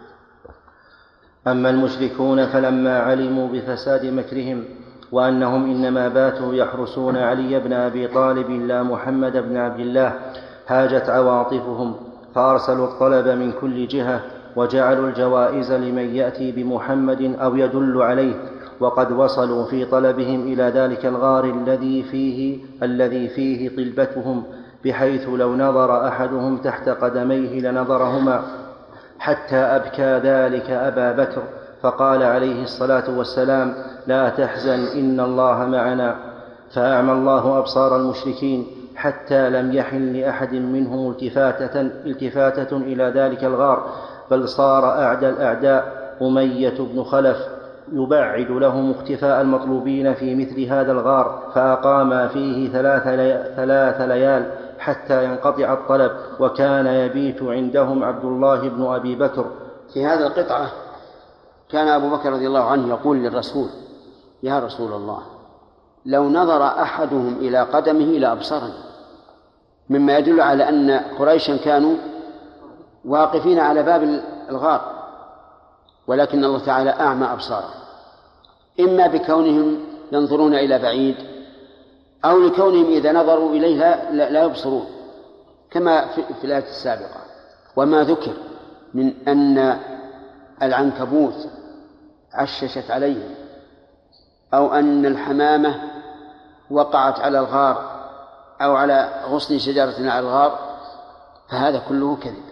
[1.48, 4.66] أما المشركون فلما علموا بفساد مكرهم
[5.12, 10.14] وأنهم إنما باتوا يحرسون علي بن أبي طالب لا محمد بن عبد الله
[10.68, 11.96] هاجت عواطفهم
[12.36, 14.22] فأرسلوا الطلب من كل جهة
[14.56, 18.34] وجعلوا الجوائز لمن يأتي بمحمد أو يدل عليه
[18.80, 24.44] وقد وصلوا في طلبهم إلى ذلك الغار الذي فيه الذي فيه طلبتهم
[24.86, 28.42] بحيث لو نظر أحدهم تحت قدميه لنظرهما
[29.20, 31.44] حتى أبكى ذلك أبا بكر.
[31.86, 33.74] فقال عليه الصلاة والسلام
[34.08, 36.16] لا تحزن إن الله معنا.
[36.74, 43.90] فأعمى الله أبصار المشركين حتى لم يحن لأحد منهم التفاتة, التفاتة إلى ذلك الغار
[44.32, 47.38] بل صار أعدى الأعداء أمية بن خلف
[47.94, 53.04] يبعد لهم اختفاء المطلوبين في مثل هذا الغار فأقاما فيه ثلاث,
[53.56, 59.46] ثلاث ليال حتى ينقطع الطلب وكان يبيت عندهم عبد الله بن أبي بكر.
[59.94, 60.68] في هذه القطعة
[61.76, 63.70] كان أبو بكر رضي الله عنه يقول للرسول
[64.44, 65.22] يا رسول الله
[66.06, 68.74] لو نظر أحدهم إلى قدمه لأبصرني.
[69.90, 71.96] مما يدل على أن قريشا كانوا
[73.06, 75.06] واقفين على باب الغار
[76.08, 77.80] ولكن الله تعالى أعمى أبصارهم.
[78.80, 79.80] إما بكونهم
[80.12, 81.16] ينظرون إلى بعيد
[82.26, 84.86] أو لكونهم إذا نظروا إليها لا يبصرون
[85.72, 87.22] كما في الآية السابقة.
[87.76, 88.34] وما ذكر
[88.94, 89.80] من أن
[90.62, 91.48] العنكبوت
[92.36, 93.36] عششت عليهم
[94.54, 95.82] أو أن الحمامة
[96.72, 97.96] وقعت على الغار
[98.62, 100.60] أو على غصن شجرة على الغار
[101.50, 102.44] فهذا كله كذب.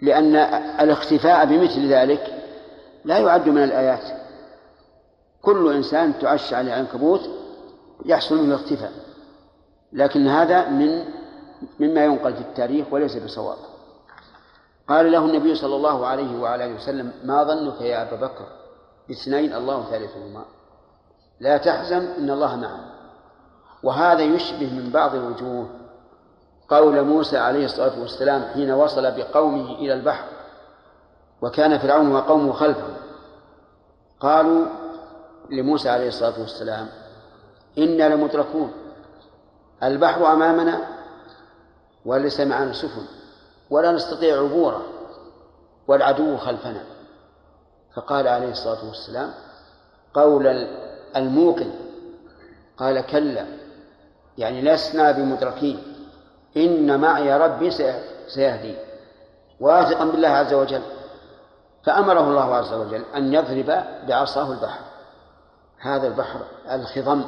[0.00, 0.36] لأن
[0.80, 2.42] الاختفاء بمثل ذلك
[3.04, 4.20] لا يعد من الآيات.
[5.42, 7.20] كل إنسان تعش عليه العنكبوت
[8.04, 8.92] يحصل منه الاختفاء
[9.92, 11.04] لكن هذا من
[11.80, 13.58] مما ينقل في التاريخ وليس بصواب.
[14.90, 18.46] قال له النبي صلى الله عليه وعلى اله وسلم ما ظنك يا أبا بكر؟
[19.08, 20.44] باثنين الله ثالثهما.
[21.40, 22.94] لا تحزن إن الله معنا.
[23.82, 25.70] وهذا يشبه من بعض الوجوه.
[26.68, 30.24] قول موسى عليه الصلاة والسلام حين وصل بقومه إلى البحر
[31.42, 32.96] وكان فرعون وقومه خلفه
[34.20, 34.66] قالوا
[35.50, 36.88] لموسى عليه الصلاة والسلام
[37.78, 38.72] إنا لمدركون
[39.82, 40.80] البحر أمامنا
[42.04, 43.19] وليس معنا سفن.
[43.70, 44.82] ولا نستطيع عبوره
[45.88, 46.82] والعدو خلفنا
[47.94, 49.30] فقال عليه الصلاة والسلام
[50.14, 50.46] قول
[51.16, 51.70] الموقن
[52.76, 53.46] قال كلا
[54.38, 55.82] يعني لسنا بمدركين
[56.56, 57.70] إن معي ربي
[58.28, 58.76] سيهدي
[59.60, 60.82] واثقا بالله عز وجل.
[61.84, 64.80] فأمره الله عز وجل أن يضرب بعصاه البحر.
[65.78, 67.24] هذا البحر الخضم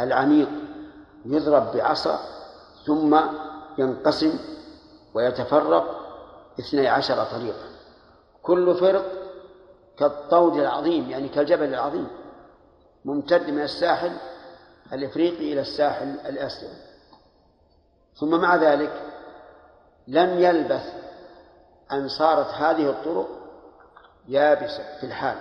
[0.00, 0.48] العميق
[1.26, 2.18] يضرب بعصا
[2.86, 3.20] ثم
[3.78, 4.38] ينقسم
[5.16, 5.84] ويتفرق
[6.60, 7.68] اثني عشر طريقا.
[8.42, 9.04] كل فرق
[9.98, 12.08] كالطود العظيم يعني كالجبل العظيم
[13.04, 14.12] ممتد من الساحل
[14.92, 16.72] الإفريقي إلى الساحل الآسيوي
[18.14, 19.02] ثم مع ذلك
[20.08, 20.94] لم يلبث
[21.92, 23.28] أن صارت هذه الطرق
[24.28, 25.38] يابسة في الحال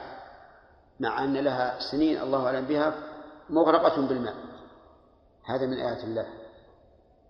[1.00, 2.94] مع أن لها سنين الله أعلم بها
[3.50, 4.36] مغرقة بالماء.
[5.46, 6.28] هذا من آيات الله.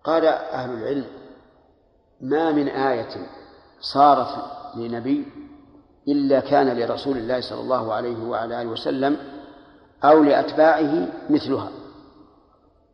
[0.04, 1.25] قال أهل العلم
[2.20, 3.26] ما من آية
[3.80, 4.28] صارت
[4.76, 5.24] لنبي
[6.08, 9.16] إلا كان لرسول الله صلى الله عليه وعلى آله وسلم
[10.04, 11.68] أو لأتباعه مثلها.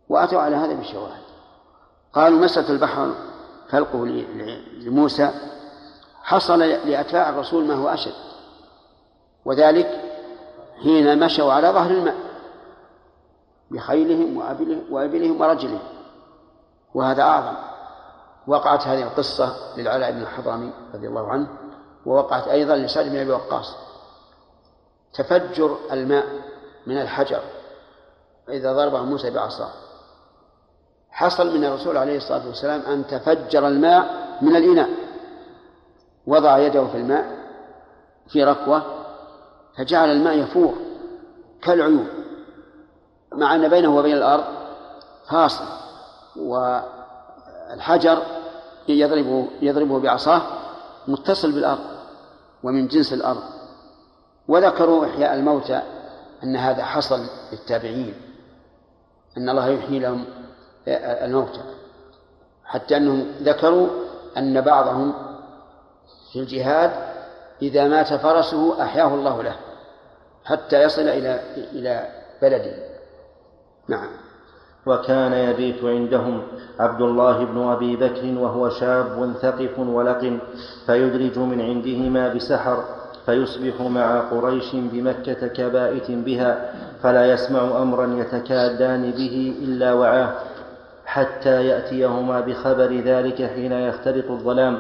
[0.09, 1.23] وأتوا على هذا بالشواهد.
[2.13, 3.13] قالوا مسألة البحر
[3.71, 4.05] خلقه
[4.79, 5.31] لموسى.
[6.23, 8.15] حصل لأتباع الرسول ما هو أشد.
[9.45, 10.01] وذلك
[10.83, 12.17] حين مشوا على ظهر الماء
[13.71, 14.37] بخيلهم
[14.91, 15.83] وأبلهم ورجلهم.
[16.95, 17.72] وهذا أعظم.
[18.47, 21.49] وقعت هذه القصة للعلاء بن الحضرمي رضي الله عنه
[22.07, 23.77] ووقعت أيضا لسعد بن أبي وقاص.
[25.15, 26.27] تفجر الماء
[26.87, 27.41] من الحجر
[28.47, 29.71] فإذا ضربه موسى بعصاه.
[31.11, 34.89] حصل من الرسول عليه الصلاة والسلام أن تفجر الماء من الإناء.
[36.27, 37.43] وضع يده في الماء
[38.29, 38.83] في ركوة
[39.79, 40.75] فجعل الماء يفور
[41.63, 42.09] كالعيون
[43.33, 44.45] مع أن بينه وبين الأرض
[45.31, 45.65] فاصل
[47.73, 48.23] والحجر
[48.89, 50.43] يضربه يضربه بعصاه
[51.09, 51.85] متصل بالأرض
[52.63, 53.43] ومن جنس الأرض.
[54.49, 55.83] وذكروا إحياء الموتى
[56.45, 57.21] أن هذا حصل
[57.53, 58.15] للتابعين
[59.37, 60.25] أن الله يحيي لهم
[60.89, 61.63] الموتى.
[62.65, 63.89] حتى أنهم ذكروا
[64.37, 65.15] أن بعضهم
[66.33, 66.93] في الجهاد
[67.63, 69.57] إذا مات فرسه أحياه الله له
[70.45, 72.09] حتى يصل إلى إلى
[72.43, 72.77] بلده.
[73.89, 74.09] نعم.
[74.87, 76.43] وكان يبيت عندهم
[76.81, 80.39] عبد الله بن أبي بكر وهو شاب ثقف ولق
[80.87, 82.85] فيدرج من عندهما بسحر
[83.27, 90.35] فيصبح مع قريش بمكة كبائت بها فلا يسمع أمرا يتكادان به إلا وعاه
[91.07, 94.79] حتى يأتيهما بخبر ذلك حين يختلط الظلام.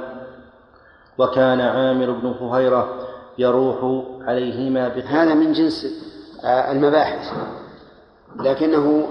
[1.18, 5.86] وكان عامر بن فهيرة يروح عليهما هذا من جنس
[6.44, 7.32] آه، المباحث
[8.40, 9.06] لكنه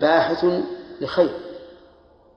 [0.00, 0.44] باحث
[1.00, 1.30] لخير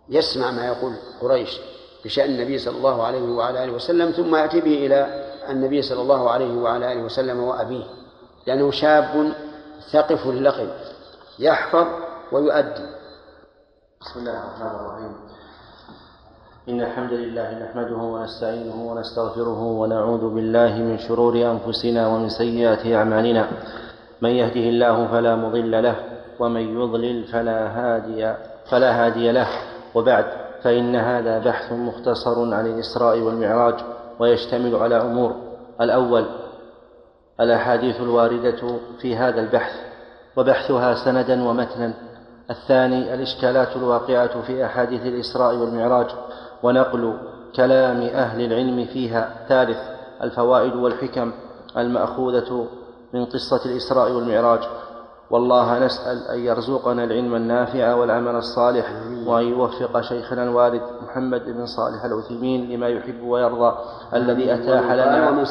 [0.09, 1.59] يسمع ما يقول قريش
[2.05, 6.29] بشأن النبي صلى الله عليه وعلى آله وسلم ثم يأتي به إلى النبي صلى الله
[6.29, 7.83] عليه وعلى آله وسلم وأبيه
[8.47, 9.33] لأنه شاب
[9.91, 10.69] ثقف لقب
[11.39, 11.87] يحفظ
[12.31, 12.85] ويؤدي.
[14.01, 15.13] بسم الله الرحمن الرحيم.
[16.69, 23.49] إن الحمد لله نحمده ونستعينه ونستغفره ونعوذ بالله من شرور أنفسنا ومن سيئات أعمالنا.
[24.21, 25.95] من يهده الله فلا مضل له
[26.39, 28.33] ومن يضلل فلا هادي
[28.69, 29.47] فلا هادي له.
[29.95, 30.25] وبعد
[30.63, 33.75] فإن هذا بحث مختصر عن الإسراء والمعراج
[34.19, 35.35] ويشتمل على أمور.
[35.81, 36.25] الأول
[37.39, 39.73] الأحاديث الواردة في هذا البحث
[40.37, 41.93] وبحثها سندا ومتنا.
[42.49, 46.07] الثاني الإشكالات الواقعة في أحاديث الإسراء والمعراج.
[46.63, 47.13] ونقل
[47.55, 49.45] كلام أهل العلم فيها.
[49.49, 49.77] ثالث
[50.23, 51.31] الفوائد والحكم
[51.77, 52.67] المأخوذة
[53.13, 54.59] من قصة الإسراء والمعراج.
[55.29, 58.85] والله نسأل أن يرزقنا العلم النافع والعمل الصالح
[59.25, 63.77] وأن يوفق شيخنا الوالد محمد بن صالح العثيمين لما يحب ويرضى
[64.13, 65.45] الذي أتاح لنا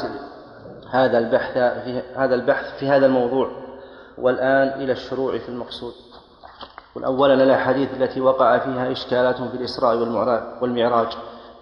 [0.90, 3.50] هذا البحث في هذا البحث في هذا الموضوع
[4.18, 5.92] والآن إلى الشروع في المقصود.
[7.04, 9.96] أولا الأحاديث التي وقع فيها إشكالات في الإسراء
[10.60, 11.08] والمعراج.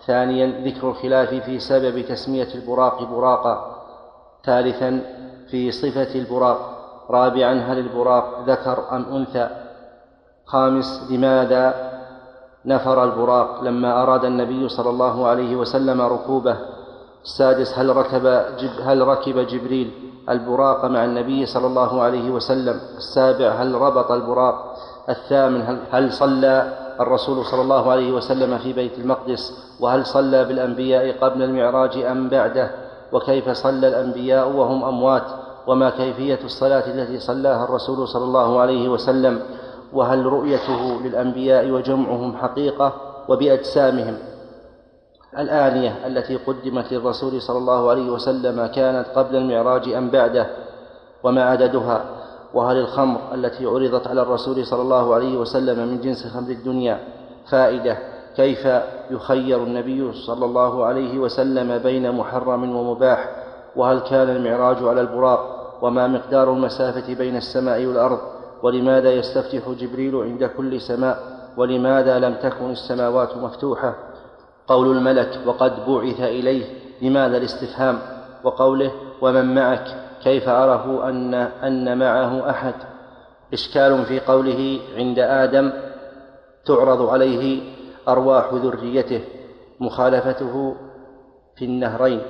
[0.07, 3.83] ثانيا ذكر الخلاف في سبب تسمية البراق براقا.
[4.45, 5.01] ثالثا
[5.51, 6.76] في صفة البراق.
[7.11, 9.49] رابعا هل البراق ذكر أم أنثى؟
[10.47, 11.75] خامس لماذا
[12.65, 16.57] نفر البراق لما أراد النبي صلى الله عليه وسلم ركوبه؟
[17.25, 18.23] السادس هل ركب
[18.59, 19.91] جب هل ركب جبريل
[20.29, 24.77] البراق مع النبي صلى الله عليه وسلم؟ السابع هل ربط البراق؟
[25.09, 31.19] الثامن هل, هل صلى الرسول صلى الله عليه وسلم في بيت المقدس؟ وهل صلى بالأنبياء
[31.25, 32.71] قبل المعراج أم بعده؟
[33.13, 39.41] وكيف صلى الأنبياء وهم أموات؟ وما كيفية الصلاة التي صلاها الرسول صلى الله عليه وسلم
[39.93, 42.93] وهل رؤيته للأنبياء وجمعهم حقيقة
[43.29, 44.17] وبأجسامهم؟
[45.39, 50.47] الآنية التي قدمت للرسول صلى الله عليه وسلم كانت قبل المعراج أم بعده
[51.23, 52.05] وما عددها؟
[52.55, 57.01] وهل الخمر التي عرضت على الرسول صلى الله عليه وسلم من جنس خمر الدنيا
[57.51, 57.99] فائدة؟
[58.37, 58.69] كيف
[59.11, 63.31] يخير النبي صلى الله عليه وسلم بين محرم ومباح؟
[63.77, 68.19] وهل كان المعراج على البراق وما مقدار المسافة بين السماء والأرض
[68.63, 71.19] ولماذا يستفتح جبريل عند كل سماء
[71.57, 73.95] ولماذا لم تكن السماوات مفتوحة؟
[74.67, 76.65] قول الملك وقد بعث إليه.
[77.03, 77.99] لماذا الاستفهام؟
[78.45, 79.85] وقوله ومن معك؟
[80.23, 82.75] كيف عرفوا أن أن معه أحد؟
[83.53, 85.73] إشكال في قوله عند آدم
[86.67, 87.63] تعرض عليه
[88.09, 89.21] أرواح ذريته.
[89.81, 90.77] مخالفته
[91.57, 92.21] في النهرين.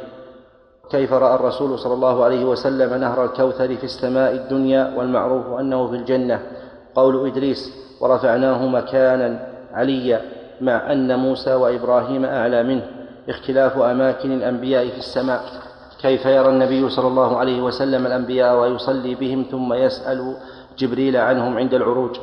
[0.91, 5.97] كيف رأى الرسول صلى الله عليه وسلم نهر الكوثر في السماء الدنيا والمعروف أنه في
[5.97, 6.41] الجنة؟
[6.95, 10.21] قول إدريس ورفعناه مكانا عليا
[10.61, 12.83] مع أن موسى وإبراهيم أعلى منه
[13.29, 15.41] اختلاف أماكن الأنبياء في السماء.
[16.03, 20.37] كيف يرى النبي صلى الله عليه وسلم الأنبياء ويصلي بهم ثم يسأل
[20.79, 22.17] جبريل عنهم عند العروج؟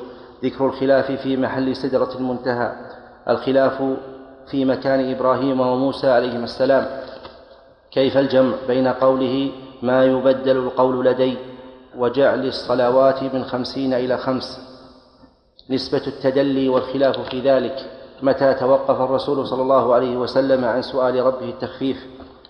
[0.44, 2.72] ذكر الخلاف في محل سدرة المنتهى
[3.30, 3.84] الخلاف
[4.52, 6.86] في مكان إبراهيم وموسى عليهما السلام.
[7.94, 9.52] كيف الجمع بين قوله
[9.82, 11.38] ما يبدل القول لدي
[11.98, 14.60] وجعل الصلوات من خمسين إلى خمس؟
[15.70, 17.92] نسبة التدلي والخلاف في ذلك.
[18.22, 21.98] متى توقف الرسول صلى الله عليه وسلم عن سؤال ربه التخفيف؟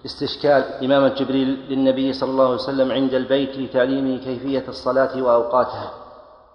[0.05, 5.91] استشكال إمامة جبريل للنبي صلى الله عليه وسلم عند البيت لتعليمه كيفية الصلاة وأوقاتها.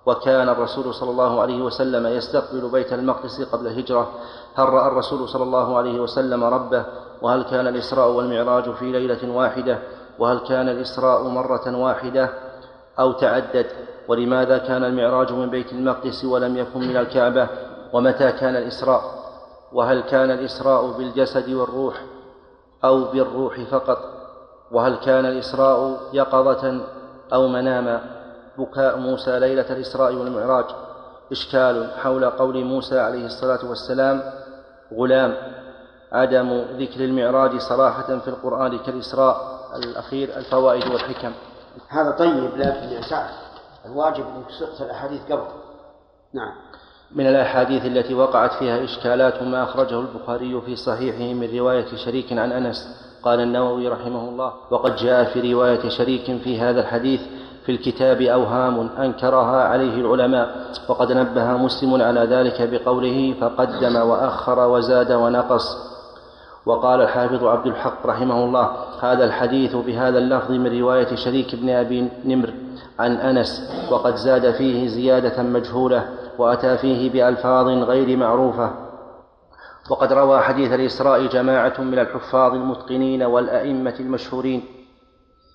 [0.07, 4.11] وكان الرسول صلى الله عليه وسلم يستقبل بيت المقدس قبل الهجرة.
[4.55, 6.85] هل رأى الرسول صلى الله عليه وسلم ربه
[7.23, 9.79] وهل كان الإسراء والمعراج في ليلة واحدة؟
[10.19, 12.31] وهل كان الإسراء مرة واحدة؟
[13.01, 13.67] أو تعدد
[14.09, 17.49] ولماذا كان المعراج من بيت المقدس ولم يكن من الكعبة؟
[17.93, 19.03] ومتى كان الإسراء؟
[19.73, 22.05] وهل كان الإسراء بالجسد والروح
[22.85, 23.99] أو بالروح فقط؟
[24.73, 26.81] وهل كان الإسراء يقظة
[27.33, 28.01] أو مناما
[28.59, 30.65] بكاء موسى ليلة الإسراء والمعراج.
[31.33, 34.23] إشكال حول قول موسى عليه الصلاة والسلام.
[34.95, 35.58] غلام.
[36.13, 41.33] عدم ذكر المعراج صراحة في القرآن كالإسراء الأخير الفوائد والحكم.
[41.89, 43.31] هذا طيب لكن يا سعد
[43.87, 45.47] الواجب أنك سقط الأحاديث قبل.
[46.35, 46.53] نعم.
[47.13, 52.53] من الأحاديث التي وقعت فيها إشكالات ما أخرجه البخاري في صحيحه من رواية شريك عن
[52.53, 53.09] أنس.
[53.23, 57.21] قال النووي رحمه الله وقد جاء في رواية شريك في هذا الحديث
[57.67, 65.13] في الكتاب أوهام أنكرها عليه العلماء وقد نبه مسلم على ذلك بقوله فقدم وأخر وزاد
[65.13, 65.77] ونقص
[66.69, 68.71] وقال الحافظ عبد الحق رحمه الله
[69.03, 72.55] هذا الحديث بهذا اللفظ من رواية شريك بن أبي نمر
[72.99, 78.71] عن أنس وقد زاد فيه زيادة مجهولة وأتى فيه بألفاظ غير معروفة.
[79.91, 84.63] وقد روى حديث الإسراء جماعة من الحفاظ المتقنين والأئمة المشهورين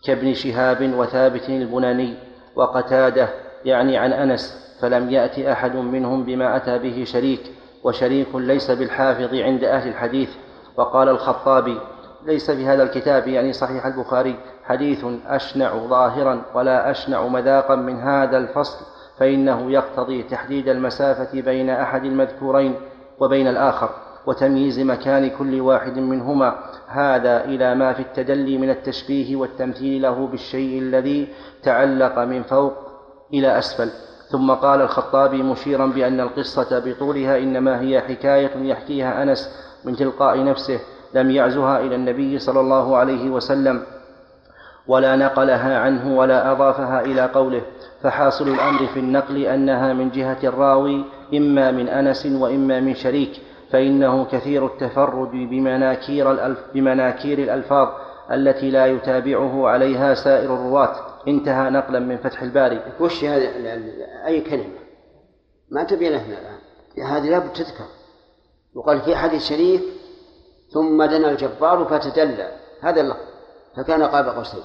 [0.05, 2.13] كابن شهاب وثابت البناني
[2.55, 3.29] وقتادة
[3.65, 7.41] يعني عن أنس فلم يأت أحد منهم بما أتى به شريك
[7.83, 10.29] وشريك ليس بالحافظ عند أهل الحديث.
[10.77, 11.77] وقال الخطابي
[12.25, 18.37] ليس في هذا الكتاب يعني صحيح البخاري حديث أشنع ظاهرا ولا أشنع مذاقا من هذا
[18.37, 18.85] الفصل
[19.17, 22.75] فإنه يقتضي تحديد المسافة بين أحد المذكورين
[23.19, 23.89] وبين الآخر
[24.25, 26.55] وتمييز مكان كل واحد منهما
[26.87, 31.27] هذا إلى ما في التدلي من التشبيه والتمثيل له بالشيء الذي
[31.63, 32.73] تعلق من فوق
[33.33, 33.89] إلى أسفل.
[34.29, 39.49] ثم قال الخطابي مشيرا بأن القصة بطولها إنما هي حكاية يحكيها أنس
[39.85, 40.79] من تلقاء نفسه
[41.13, 43.83] لم يعزها إلى النبي صلى الله عليه وسلم
[44.87, 47.61] ولا نقلها عنه ولا أضافها إلى قوله.
[48.01, 53.41] فحاصل الأمر في النقل أنها من جهة الراوي إما من أنس وإما من شريك
[53.71, 57.87] فإنه كثير التفرد بمناكير, الألف بمناكير الألفاظ
[58.31, 60.95] التي لا يتابعه عليها سائر الرواة.
[61.27, 62.81] انتهى نقلا من فتح الباري.
[62.99, 63.49] وش هذه؟
[64.25, 64.83] أي كلمة؟
[65.71, 66.59] ما تبين لنا الآن
[67.07, 67.85] هذه لابد تذكر.
[68.75, 69.81] وقال في حديث شريف
[70.73, 72.47] ثم دنا الجبار فتدلى.
[72.81, 73.19] هذا اللفظ.
[73.77, 74.63] فكان قاب قوسين.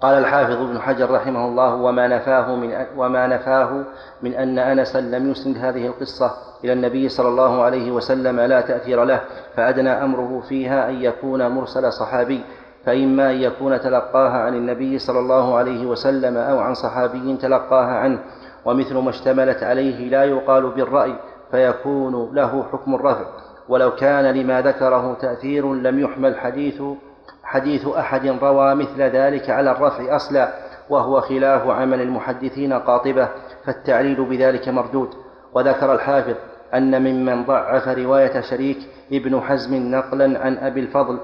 [0.00, 3.84] قال الحافظ ابن حجر رحمه الله وما نفاه من وما نفاه
[4.22, 6.32] من أن أنسا لم يسند هذه القصة
[6.64, 9.20] إلى النبي صلى الله عليه وسلم لا تأثير له
[9.56, 12.44] فأدنى أمره فيها أن يكون مرسل صحابي
[12.86, 18.18] فإما أن يكون تلقاها عن النبي صلى الله عليه وسلم أو عن صحابي تلقاها عنه.
[18.64, 21.14] ومثل ما اشتملت عليه لا يقال بالرأي
[21.50, 23.24] فيكون له حكم الرفع.
[23.68, 26.82] ولو كان لما ذكره تأثير لم يحمل حديث
[27.42, 30.48] حديث أحد روى مثل ذلك على الرفع أصلا
[30.90, 33.28] وهو خلاف عمل المحدثين قاطبة
[33.64, 35.08] فالتعليل بذلك مردود.
[35.54, 36.34] وذكر الحافظ
[36.74, 38.78] أن ممن ضعف رواية شريك
[39.12, 41.18] ابن حزم نقلا عن أبي الفضل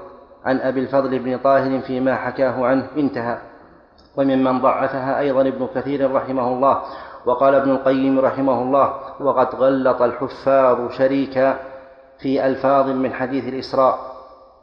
[0.45, 3.37] عن أبي الفضل بن طاهر فيما حكاه عنه انتهى.
[4.17, 6.81] وممن ضعفها أيضا ابن كثير رحمه الله.
[7.25, 11.59] وقال ابن القيم رحمه الله وقد غلط الحفاظ شريكا
[12.19, 14.15] في ألفاظ من حديث الإسراء.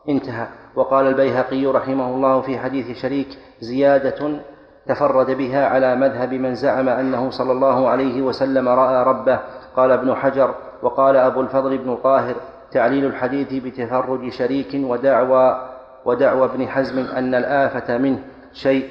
[0.08, 0.46] انتهى.
[0.74, 3.28] وقال البيهقي رحمه الله في حديث شريك
[3.60, 4.40] زيادة
[4.86, 9.38] تفرد بها على مذهب من زعم أنه صلى الله عليه وسلم رأى ربه.
[9.76, 12.34] قال ابن حجر وقال أبو الفضل بن طاهر
[12.72, 15.68] تعليل الحديث بتفرد شريك ودعوى
[16.04, 18.18] ودعوى ابن حزم أن الآفة منه
[18.52, 18.88] شيء.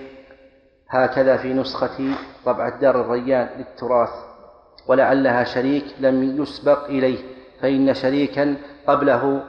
[0.89, 4.30] هكذا في نسخة طبع الدار الريان للتراث.
[4.87, 7.17] ولعلها شريك لم يسبق إليه
[7.61, 8.55] فإن شريكا
[8.87, 9.43] قبله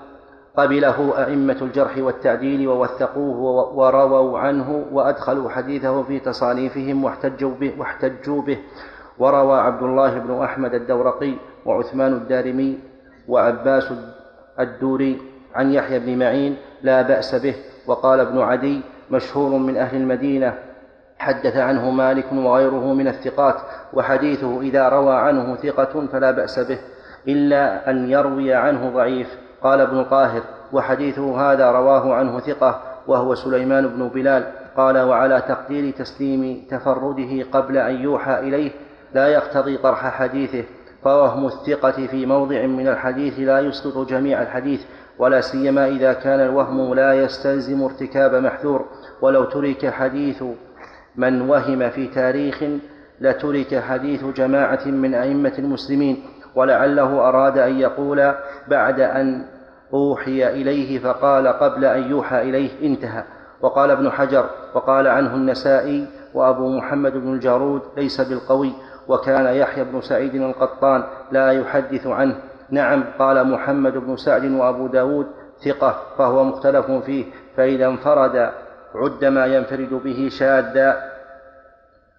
[0.57, 3.39] قبله أئمة الجرح والتعديل ووثقوه
[3.77, 8.59] ورووا عنه وأدخلوا حديثه في تصانيفهم واحتجوا به واحتجوا به.
[9.19, 11.35] وروى عبد الله بن أحمد الدورقي
[11.67, 12.79] وعثمان الدارمي
[13.29, 13.93] وعباس
[14.61, 15.19] الدوري
[15.55, 17.55] عن يحيى بن معين لا بأس به.
[17.87, 18.81] وقال ابن عدي
[19.11, 20.59] مشهور من أهل المدينة
[21.19, 23.57] حدث عنه مالك وغيره من الثقات
[23.93, 26.79] وحديثه إذا روى عنه ثقة فلا بأس به
[27.29, 29.29] إلا أن يروي عنه ضعيف.
[29.63, 34.45] قال ابن القاهر وحديثه هذا رواه عنه ثقة وهو سليمان بن بلال.
[34.77, 38.71] قال وعلى تقدير تسليم تفرده قبل أن يوحى إليه
[39.15, 40.65] لا يقتضي طرح حديثه.
[41.05, 44.81] فوهم الثقة في موضع من الحديث لا يسقط جميع الحديث
[45.19, 48.85] ولا سيما إذا كان الوهم لا يستلزم ارتكاب محذور.
[49.23, 50.43] ولو ترك حديث
[51.17, 52.65] من وهم في تاريخ
[53.23, 56.23] لترك حديث جماعة من أئمة المسلمين
[56.55, 58.35] ولعله أراد أن يقول
[58.69, 59.45] بعد أن
[59.95, 63.25] أوحي إليه فقال قبل أن يوحى إليه انتهى.
[63.61, 64.45] وقال ابن حجر
[64.75, 68.73] وقال عنه النسائي وأبو محمد بن الجارود ليس بالقوي
[69.09, 72.37] وكان يحيى بن سعيد القطان لا يحدث عنه.
[72.71, 75.27] نعم قال محمد بن سعد وأبو داود
[75.65, 77.25] ثقة فهو مختلف فيه
[77.57, 78.51] فإذا انفرد
[78.95, 81.12] عد ما ينفرد به شاذا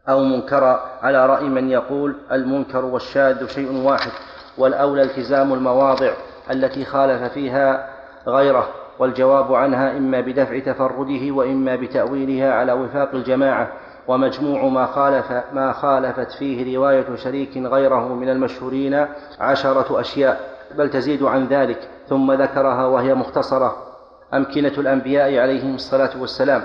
[0.09, 4.11] أو منكرا على رأي من يقول المنكر والشاذ شيء واحد
[4.57, 6.11] والأولى التزام المواضع
[6.51, 7.89] التي خالف فيها
[8.27, 8.67] غيره
[8.99, 13.71] والجواب عنها إما بدفع تفرده وإما بتأويلها على وفاق الجماعة
[14.07, 19.05] ومجموع ما خالف ما خالفت فيه رواية شريك غيره من المشهورين
[19.39, 20.39] عشرة أشياء
[20.77, 23.75] بل تزيد عن ذلك ثم ذكرها وهي مختصرة.
[24.33, 26.63] أمكنة الأنبياء عليهم الصلاة والسلام.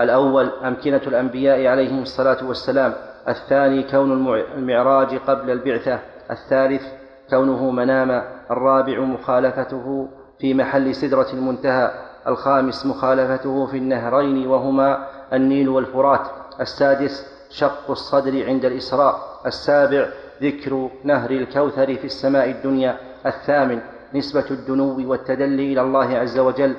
[0.00, 2.94] الأول أمكنة الأنبياء عليهم الصلاة والسلام
[3.28, 4.12] الثاني كون
[4.56, 5.98] المعراج قبل البعثة
[6.30, 6.82] الثالث
[7.30, 11.90] كونه منام الرابع مخالفته في محل سدرة المنتهى
[12.26, 16.26] الخامس مخالفته في النهرين وهما النيل والفرات
[16.60, 20.06] السادس شق الصدر عند الإسراء السابع
[20.42, 23.80] ذكر نهر الكوثر في السماء الدنيا الثامن
[24.14, 26.74] نسبة الدنو والتدلي إلى الله عز وجل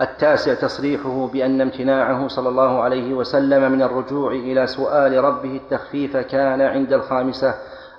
[0.00, 6.62] التاسع تصريحه بأن امتناعه صلى الله عليه وسلم من الرجوع إلى سؤال ربه التخفيف كان
[6.62, 7.54] عند الخامسة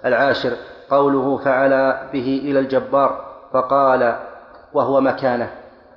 [0.05, 0.51] العاشر.
[0.89, 4.15] قوله فعلى به إلى الجبار فقال
[4.73, 5.49] وهو مكانه.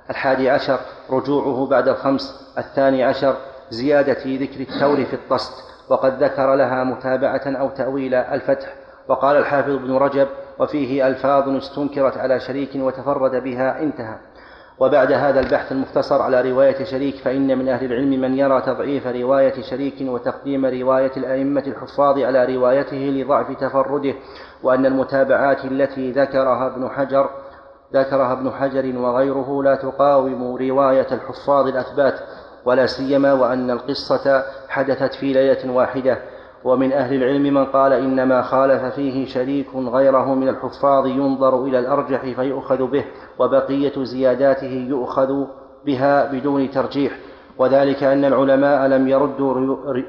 [0.09, 0.79] الحادي عشر
[1.09, 2.53] رجوعه بعد الخمس.
[2.57, 3.35] الثاني عشر
[3.69, 5.53] زيادة ذكر التور في الطست.
[5.89, 8.73] وقد ذكر لها متابعة أو تأويل الفتح.
[9.07, 10.27] وقال الحافظ ابن رجب
[10.59, 14.15] وفيه ألفاظ استنكرت على شريك وتفرد بها انتهى.
[14.81, 19.61] وبعد هذا البحث المختصر على رواية شريك فإن من أهل العلم من يرى تضعيف رواية
[19.61, 24.13] شريك وتقديم رواية الأئمة الحفاظ على روايته لضعف تفرده
[24.63, 27.29] وأن المتابعات التي ذكرها ابن حجر
[27.93, 32.19] ذكرها ابن حجر وغيره لا تقاوم رواية الحفاظ الأثبات
[32.65, 36.17] ولا سيما وأن القصة حدثت في ليلة واحدة.
[36.63, 42.21] ومن أهل العلم من قال إنما خالف فيه شريك غيره من الحفاظ ينظر إلى الأرجح
[42.21, 43.05] فيؤخذ به
[43.39, 45.45] وبقية زياداته يؤخذ
[45.85, 47.17] بها بدون ترجيح.
[47.57, 49.53] وذلك أن العلماء لم يردوا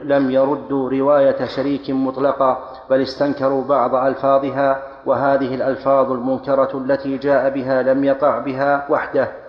[0.05, 2.59] لم يردوا رواية شريك مطلقا
[2.90, 9.41] بل استنكروا بعض ألفاظها وهذه الألفاظ المنكرة التي جاء بها لم يقع بها وحده.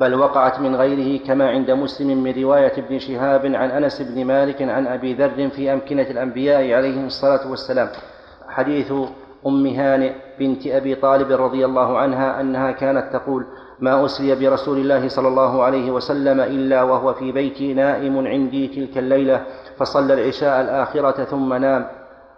[0.00, 4.62] بل وقعت من غيره كما عند مسلم من رواية ابن شهاب عن أنس بن مالك
[4.62, 7.88] عن أبي ذر في أمكنة الأنبياء عليهم الصلاة والسلام.
[8.48, 8.92] حديث
[9.46, 13.46] أم هانئ بنت أبي طالب رضي الله عنها أنها كانت تقول
[13.80, 18.98] ما أسري برسول الله صلى الله عليه وسلم إلا وهو في بيتي نائم عندي تلك
[18.98, 19.44] الليلة
[19.78, 21.86] فصلى العشاء الآخرة ثم نام.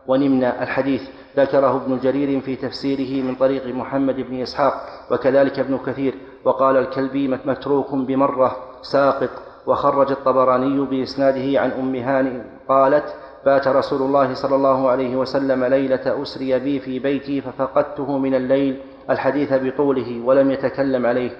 [0.07, 1.03] ونمنا الحديث.
[1.37, 4.75] ذكره ابن جرير في تفسيره من طريق محمد بن إسحاق
[5.11, 6.15] وكذلك ابن كثير.
[6.45, 9.31] وقال الكلبي متروك بمرة ساقط
[9.67, 13.15] وخرج الطبراني بإسناده عن أم هانئ قالت
[13.45, 18.81] بات رسول الله صلى الله عليه وسلم ليلة أسري بي في بيتي ففقدته من الليل
[19.11, 21.31] الحديث بطوله ولم يتكلم عليه.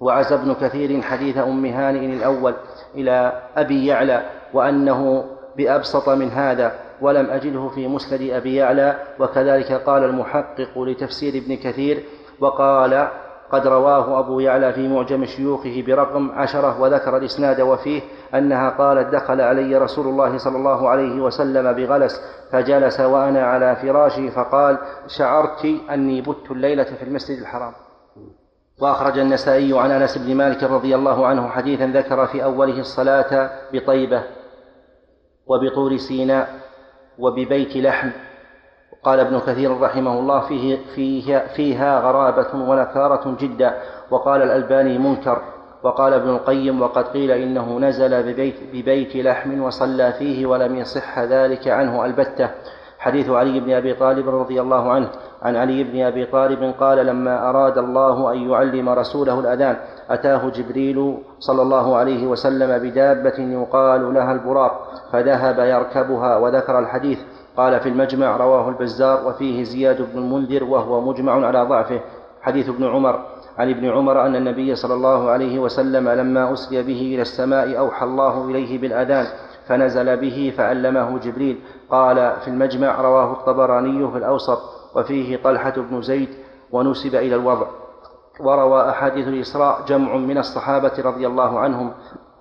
[0.00, 2.54] وعزى ابن كثير حديث أم هانئ الأول
[2.94, 4.22] إلى أبي يعلى
[4.54, 5.24] وأنه
[5.56, 12.04] بأبسط من هذا ولم أجده في مسند أبي يعلى وكذلك قال المحقق لتفسير ابن كثير
[12.40, 13.08] وقال
[13.52, 18.02] قد رواه أبو يعلى في معجم شيوخه برقم عشرة وذكر الإسناد وفيه
[18.34, 22.20] أنها قالت دخل علي رسول الله صلى الله عليه وسلم بغلس
[22.52, 27.72] فجلس وأنا على فراشي فقال شعرت أني بت الليلة في المسجد الحرام.
[28.82, 34.22] وأخرج النسائي عن أنس بن مالك رضي الله عنه حديثا ذكر في أوله الصلاة بطيبة
[35.46, 36.48] وبطور سيناء
[37.18, 38.10] وببيت لحم
[39.06, 43.74] قال ابن كثير رحمه الله فيه فيها, فيها غرابة ونكارة جدا.
[44.10, 45.38] وقال الألباني منكر.
[45.82, 51.68] وقال ابن القيم وقد قيل إنه نزل ببيت, ببيت لحم وصلى فيه ولم يصح ذلك
[51.68, 52.04] عنه.
[52.04, 52.50] البتة.
[52.98, 55.08] حديث علي بن أبي طالب رضي الله عنه.
[55.42, 59.76] عن علي بن أبي طالب قال لما أراد الله أن يعلم رسوله الأذان
[60.10, 67.18] أتاه جبريل صلى الله عليه وسلم بدابة يقال لها البراق فذهب يركبها وذكر الحديث.
[67.56, 72.00] قال في المجمع رواه البزار وفيه زياد بن المنذر وهو مجمع على ضعفه.
[72.42, 73.20] حديث ابن عمر.
[73.58, 78.06] عن ابن عمر أن النبي صلى الله عليه وسلم لما أسري به إلى السماء أوحى
[78.06, 79.26] الله إليه بالأذان
[79.66, 81.60] فنزل به فعلمه جبريل.
[81.90, 84.58] قال في المجمع رواه الطبراني في الأوسط
[84.94, 86.28] وفيه طلحة بن زيد
[86.72, 87.66] ونسب إلى الوضع.
[88.40, 91.92] وروى أحاديث الإسراء جمع من الصحابة رضي الله عنهم.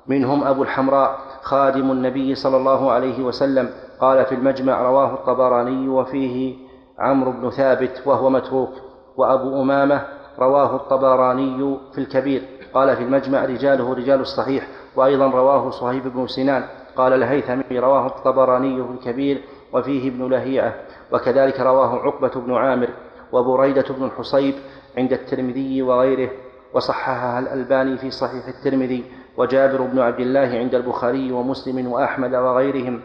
[0.07, 3.69] منهم أبو الحمراء خادم النبي صلى الله عليه وسلم
[4.01, 6.55] قال في المجمع رواه الطبراني وفيه
[6.99, 8.69] عمرو بن ثابت وهو متروك
[9.17, 10.01] وأبو أمامة
[10.39, 12.41] رواه الطبراني في الكبير.
[12.73, 16.63] قال في المجمع رجاله رجال الصحيح وأيضا رواه صهيب بن سنان.
[16.95, 19.41] قال الهيثمي رواه الطبراني في الكبير
[19.73, 20.73] وفيه ابن لهيعة
[21.11, 22.89] وكذلك رواه عقبة بن عامر
[23.31, 24.53] وبريدة بن الحصيب
[24.97, 26.29] عند الترمذي وغيره.
[26.73, 29.03] وصححها الألباني في صحيح الترمذي
[29.37, 33.01] وجابر بن عبد الله عند البخاري ومسلم وأحمد وغيرهم.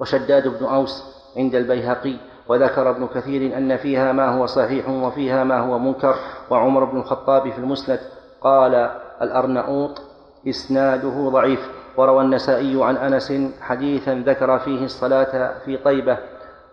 [0.00, 1.04] وشداد بن أوس
[1.36, 2.16] عند البيهقي
[2.48, 6.14] وذكر ابن كثير أن فيها ما هو صحيح وفيها ما هو منكر
[6.50, 8.00] وعمر بن الخطاب في المسند
[8.40, 8.90] قال
[9.22, 10.02] الأرنؤوط
[10.48, 16.18] إسناده ضعيف وروى النسائي عن أنس حديثا ذكر فيه الصلاة في طيبة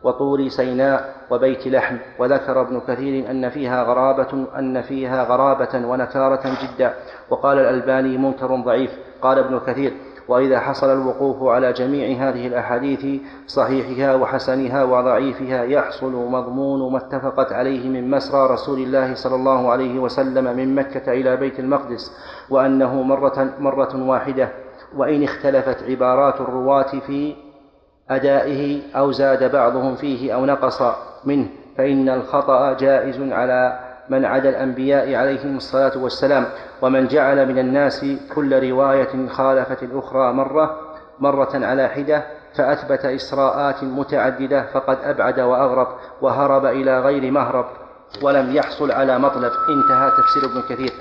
[0.04, 6.94] وطور سيناء وبيت لحم وذكر ابن كثير أن فيها غرابة أن فيها غرابة ونكارة جدا
[7.30, 8.92] وقال الألباني منكر ضعيف.
[9.22, 9.94] قال ابن كثير
[10.28, 17.90] وإذا حصل الوقوف على جميع هذه الأحاديث صحيحها وحسنها وضعيفها يحصل مضمون ما اتفقت عليه
[17.90, 22.12] من مسرى رسول الله صلى الله عليه وسلم من مكة إلى بيت المقدس
[22.50, 24.50] وأنه مرة, مرة واحدة
[24.98, 27.36] وإن اختلفت عبارات الرواة في
[28.10, 30.82] أدائه أو زاد بعضهم فيه أو نقص
[31.26, 31.48] منه
[31.78, 36.45] فإن الخطأ جائز على من عدا الأنبياء عليهم الصلاة والسلام
[36.82, 40.80] ومن جعل من الناس كل رواية خالفت الأخرى مرة
[41.20, 42.24] مرة على حدة
[42.56, 45.88] فأثبت إسراءات متعددة فقد أبعد وأغرب
[46.22, 47.66] وهرب إلى غير مهرب
[48.24, 49.51] ولم يحصل على مطلب.
[49.70, 50.93] انتهى تفسير ابن كثير.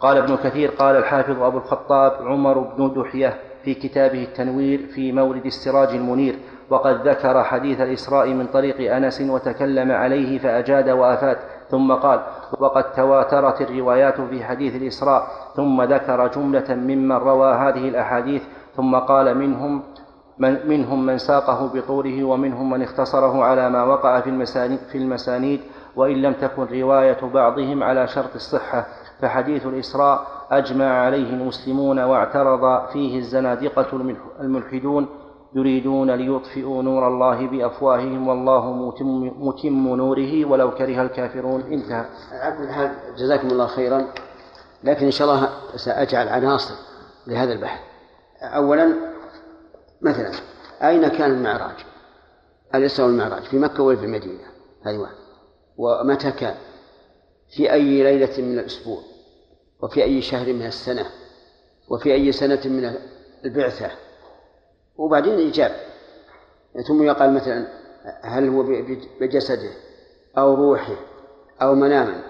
[0.00, 3.34] قال ابن كثير قال الحافظ أبو الخطاب عمر بن دحية
[3.64, 6.38] في كتابه التنوير في مورد السراج المنير
[6.70, 11.36] وقد ذكر حديث الإسراء من طريق أنس وتكلم عليه فأجاد وأفاد.
[11.74, 12.20] ثم قال
[12.58, 18.42] وقد تواترت الروايات في حديث الإسراء ثم ذكر جملة ممن روى هذه الأحاديث
[18.76, 19.82] ثم قال منهم
[20.38, 25.60] من منهم من ساقه بطوله ومنهم من اختصره على ما وقع في المسانيد, في المسانيد
[25.96, 28.86] وإن لم تكن رواية بعضهم على شرط الصحة
[29.20, 33.86] فحديث الإسراء أجمع عليه المسلمون واعترض فيه الزنادقة
[34.40, 35.08] الملحدون
[35.54, 42.04] يريدون ليطفئوا نور الله بأفواههم والله متم, متم نوره ولو كره الكافرون انتهى.
[42.32, 44.06] على كل حال جزاكم الله خيرا.
[44.84, 46.74] لكن إن شاء الله سأجعل عناصر
[47.26, 47.80] لهذا البحث.
[48.42, 48.94] أولا
[50.02, 50.32] مثلا
[50.82, 51.76] أين كان المعراج؟
[52.74, 54.44] الإسراء والمعراج في مكة ولا في المدينة؟
[54.86, 55.14] هذه واحد
[55.76, 56.54] ومتى كان؟
[57.56, 58.98] في أي ليلة من الأسبوع؟
[59.82, 61.06] وفي أي شهر من السنة؟
[61.88, 62.94] وفي أي سنة من
[63.44, 63.90] البعثة؟
[64.96, 65.76] وبعدين إجابة
[66.88, 67.66] ثم يقال مثلا
[68.22, 68.62] هل هو
[69.20, 69.70] بجسده
[70.38, 70.96] أو روحه
[71.62, 72.22] أو مناما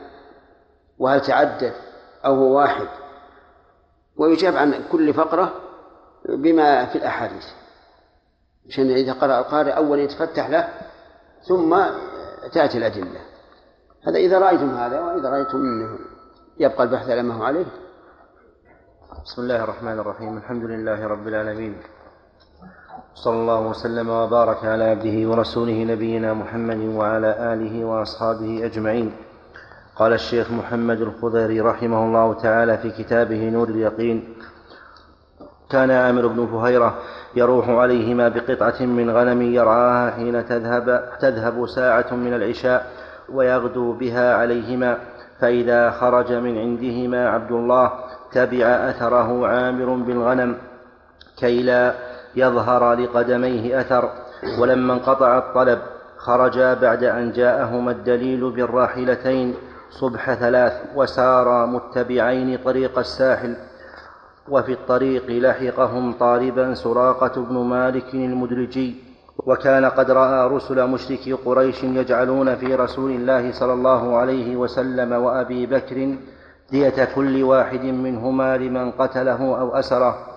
[0.98, 1.72] وهل تعدد
[2.24, 2.88] أو هو واحد؟
[4.16, 5.52] ويجاب عن كل فقرة
[6.28, 7.44] بما في الأحاديث.
[8.68, 10.68] عشان إذا قرأ القارئ أولا يتفتح له
[11.48, 11.76] ثم
[12.52, 13.20] تأتي الأدلة.
[14.06, 15.98] هذا إذا رأيتم هذا وإذا رأيتم أنه
[16.58, 17.66] يبقى البحث على ما هو عليه.
[19.24, 20.36] بسم الله الرحمن الرحيم.
[20.36, 21.82] الحمد لله رب العالمين.
[23.14, 29.12] صلى الله وسلم وبارك على عبده ورسوله نبينا محمد وعلى آله وأصحابه أجمعين.
[29.96, 34.34] قال الشيخ محمد الخضري رحمه الله تعالى في كتابه نور اليقين
[35.70, 36.94] كان عامر بن فهيرة
[37.36, 42.92] يروح عليهما بقطعة من غنم يرعاها حين تذهب تذهب ساعة من العشاء
[43.32, 44.98] ويغدو بها عليهما
[45.40, 47.92] فإذا خرج من عندهما عبد الله
[48.32, 50.56] تبع أثره عامر بالغنم
[51.38, 51.94] كي لا
[52.36, 54.10] يظهر لقدميه أثر
[54.58, 55.78] ولما انقطع الطلب
[56.18, 59.54] خرجا بعد أن جاءهما الدليل بالراحلتين
[59.90, 63.56] صبح ثلاث وسارا متبعين طريق الساحل.
[64.48, 68.94] وفي الطريق لحقهم طالبا سراقة بن مالك المدرجي.
[69.38, 75.66] وكان قد رأى رسل مشركي قريش يجعلون في رسول الله صلى الله عليه وسلم وأبي
[75.66, 76.16] بكر
[76.70, 80.33] دية كل واحد منهما لمن قتله أو أسره.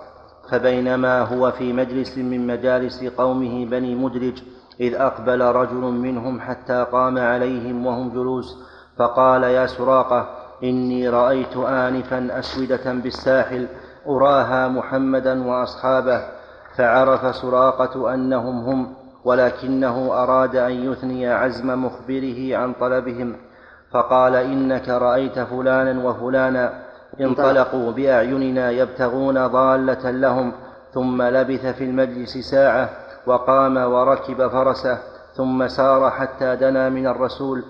[0.50, 4.42] فبينما هو في مجلس من مجالس قومه بني مدرج
[4.80, 8.58] إذ أقبل رجل منهم حتى قام عليهم وهم جلوس
[8.96, 10.28] فقال يا سراقة
[10.64, 13.66] إني رأيت آنفا أسودة بالساحل
[14.06, 16.22] أراها محمدا وأصحابه
[16.76, 18.94] فعرف سراقة أنهم هم
[19.24, 23.36] ولكنه أراد أن يثني عزم مخبره عن طلبهم
[23.90, 26.87] فقال إنك رأيت فلانا وفلانا
[27.20, 30.52] انطلقوا بأعيننا يبتغون ضالة لهم
[30.94, 32.90] ثم لبث في المجلس ساعة
[33.26, 34.98] وقام وركب فرسه
[35.34, 37.64] ثم سار حتى دنا من الرسول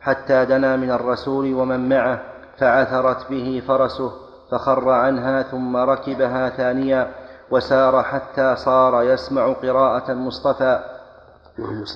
[0.00, 2.22] حتى دنا من الرسول ومن معه
[2.58, 4.12] فعثرت به فرسه
[4.50, 7.10] فخر عنها ثم ركبها ثانيا
[7.50, 10.80] وسار حتى صار يسمع قراءة المصطفى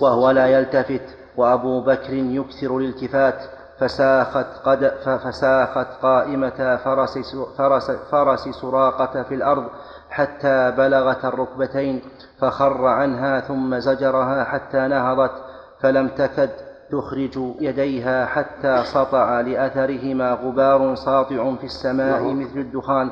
[0.01, 3.43] وهو لا يلتفت وأبو بكر يكثر الالتفات
[3.79, 4.93] فساخت, قد
[5.25, 7.19] فساخت قائمة فرس,
[7.59, 9.65] فرس, فرس سراقة في الأرض
[10.11, 12.03] حتى بلغت الركبتين
[12.39, 15.33] فخر عنها ثم زجرها حتى نهضت
[15.81, 16.51] فلم تكد
[16.91, 23.11] تخرج يديها حتى سطع لأثرهما غبار ساطع في السماء مثل الدخان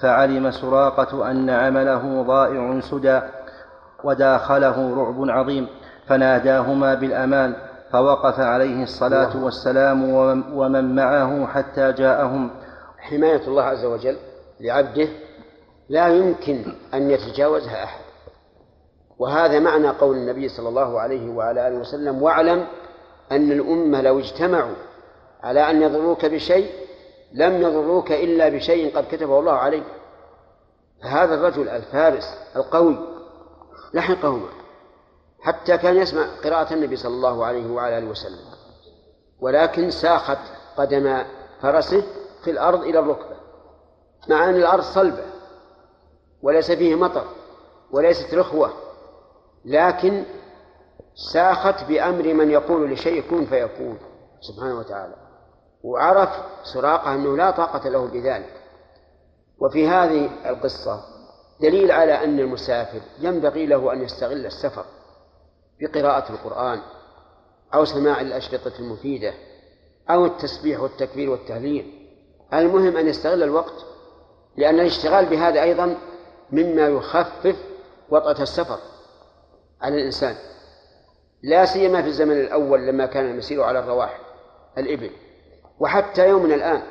[0.00, 3.20] فعلم سراقة أن عمله ضائع سدى
[4.04, 5.68] وداخله رعب عظيم
[6.06, 7.54] فناداهما بالأمان.
[7.92, 10.14] فوقف عليه الصلاة والسلام
[10.54, 12.50] ومن معه حتى جاءهم.
[12.98, 14.16] حماية الله عز وجل
[14.60, 15.08] لعبده
[15.88, 16.64] لا يمكن
[16.94, 18.00] أن يتجاوزها أحد.
[19.18, 22.66] وهذا معنى قول النبي صلى الله عليه وعلى آله وسلم واعلم
[23.32, 24.74] أن الأمة لو اجتمعوا
[25.42, 26.70] على أن يضروك بشيء
[27.32, 29.84] لم يضروك إلا بشيء قد كتبه الله عليك.
[31.02, 32.24] فهذا الرجل الفارس
[32.56, 32.98] القوي
[33.94, 34.48] لحقهما.
[35.42, 38.38] حتى كان يسمع قراءة النبي صلى الله عليه وعلى آله وسلم.
[39.40, 40.38] ولكن ساخت
[40.76, 41.24] قدم
[41.62, 42.02] فرسه
[42.44, 43.36] في الأرض إلى الركبة
[44.28, 45.24] مع أن الأرض صلبة
[46.42, 47.24] وليس فيه مطر
[47.90, 48.72] وليست رخوة
[49.64, 50.24] لكن
[51.32, 53.98] ساخت بأمر من يقول لشيء كن فيكون
[54.40, 55.14] سبحانه وتعالى.
[55.82, 56.28] وعرف
[56.62, 58.60] سراقة أنه لا طاقة له بذلك.
[59.58, 61.00] وفي هذه القصة
[61.60, 64.84] دليل على أن المسافر ينبغي له أن يستغل السفر.
[65.80, 66.80] بقراءة القرآن
[67.74, 69.34] أو سماع الأشرطة المفيدة
[70.10, 72.08] أو التسبيح والتكبير والتهليل.
[72.54, 73.86] المهم أن يستغل الوقت
[74.56, 75.98] لأن الاشتغال بهذا أيضا
[76.52, 77.56] مما يخفف
[78.10, 78.78] وطأة السفر
[79.82, 80.36] على الإنسان.
[81.42, 84.20] لا سيما في الزمن الأول لما كان المسير على الرواحل
[84.78, 85.10] الإبل.
[85.80, 86.82] وحتى يومنا الآن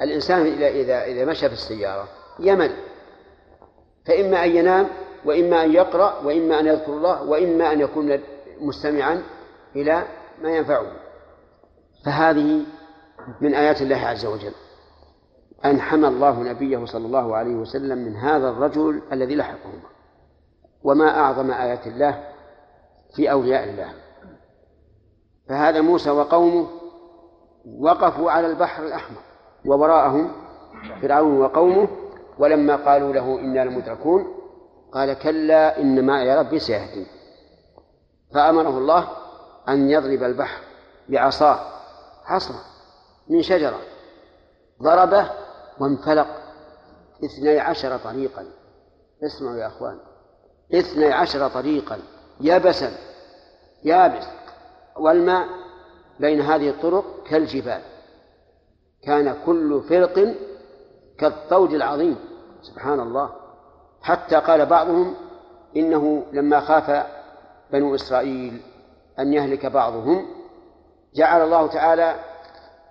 [0.00, 2.08] الإنسان إذا إذا إذا مشى في السيارة
[2.38, 2.76] يمل.
[4.06, 4.88] فإما أن ينام
[5.24, 8.18] وإما أن يقرأ وإما أن يذكر الله وإما أن يكون
[8.60, 9.22] مستمعا
[9.76, 10.02] إلى
[10.42, 10.86] ما ينفعه.
[12.04, 12.62] فهذه
[13.40, 14.52] من آيات الله عز وجل.
[15.64, 19.88] أن حمى الله نبيه صلى الله عليه وسلم من هذا الرجل الذي لحقهما.
[20.82, 22.24] وما أعظم آيات الله
[23.16, 23.92] في أولياء الله.
[25.48, 26.66] فهذا موسى وقومه
[27.78, 29.18] وقفوا على البحر الأحمر
[29.66, 30.32] ووراءهم
[31.02, 31.88] فرعون وقومه
[32.38, 34.39] ولما قالوا له إنا لمدركون
[34.92, 37.06] قال كلا إن معي ربي سيهدين
[38.34, 39.08] فأمره الله
[39.68, 40.62] أن يضرب البحر
[41.08, 41.58] بعصاه
[42.24, 42.54] عصا
[43.28, 43.80] من شجرة
[44.82, 45.30] ضربه
[45.80, 46.26] وانفلق
[47.24, 48.46] اثني عشر طريقا.
[49.22, 49.98] اسمعوا يا أخوان
[50.74, 51.98] اثني عشر طريقا
[52.40, 52.92] يبسا
[53.84, 54.26] يابس.
[54.96, 55.46] والماء
[56.20, 57.82] بين هذه الطرق كالجبال.
[59.02, 60.34] كان كل فرق
[61.18, 62.16] كالطود العظيم.
[62.62, 63.39] سبحان الله.
[64.02, 65.14] حتى قال بعضهم
[65.76, 67.06] إنه لما خاف
[67.72, 68.62] بنو إسرائيل
[69.18, 70.26] أن يهلك بعضهم
[71.14, 72.14] جعل الله تعالى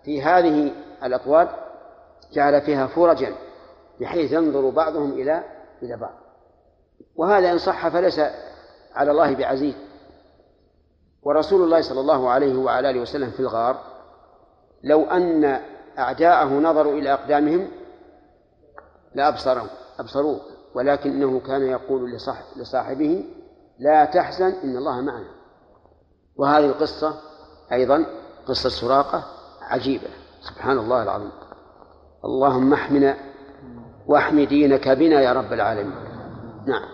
[0.03, 0.71] في هذه
[1.03, 1.47] الأطوال
[2.33, 3.35] جعل فيها فرجا
[3.99, 5.43] بحيث ينظر بعضهم إلى
[5.83, 6.13] إلى بعض.
[7.15, 8.19] وهذا إن صح فليس
[8.95, 9.75] على الله بعزيز.
[11.23, 13.83] ورسول الله صلى الله عليه وعلى آله وسلم في الغار
[14.83, 15.61] لو أن
[15.99, 17.71] أعداءه نظروا إلى أقدامهم
[19.15, 19.67] لأبصروا
[19.99, 20.41] أبصروه.
[20.75, 22.11] ولكنه كان يقول
[22.57, 23.23] لصاحبه
[23.79, 25.29] لا تحزن إن الله معنا.
[26.35, 27.13] وهذه القصة
[27.71, 28.05] أيضا
[28.47, 29.23] قصة سراقة
[29.61, 30.07] عجيبة.
[30.41, 31.31] سبحان الله العظيم.
[32.25, 33.17] اللهم احمنا
[34.07, 35.95] واحم دينك بنا يا رب العالمين.
[36.67, 36.89] نعم.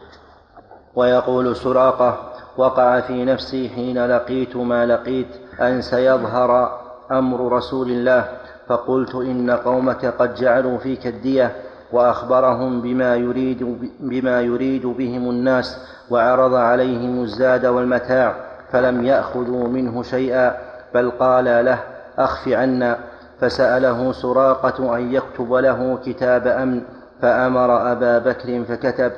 [0.95, 5.28] ويقول سراقة وقع في نفسي حين لقيت ما لقيت
[5.61, 6.80] أن سيظهر
[7.11, 11.55] أمر رسول الله فقلت إن قومك قد جعلوا فيك الدية
[11.91, 13.63] وأخبرهم بما يريد,
[13.99, 15.77] بما يريد بهم الناس
[16.11, 18.36] وعرض عليهم الزاد والمتاع
[18.71, 20.57] فلم يأخذوا منه شيئا
[20.93, 21.83] بل قال له
[22.17, 22.99] أخف عنا.
[23.39, 26.81] فسأله سراقة أن يكتب له كتاب أمن
[27.21, 29.11] فأمر أبا بكر فكتب.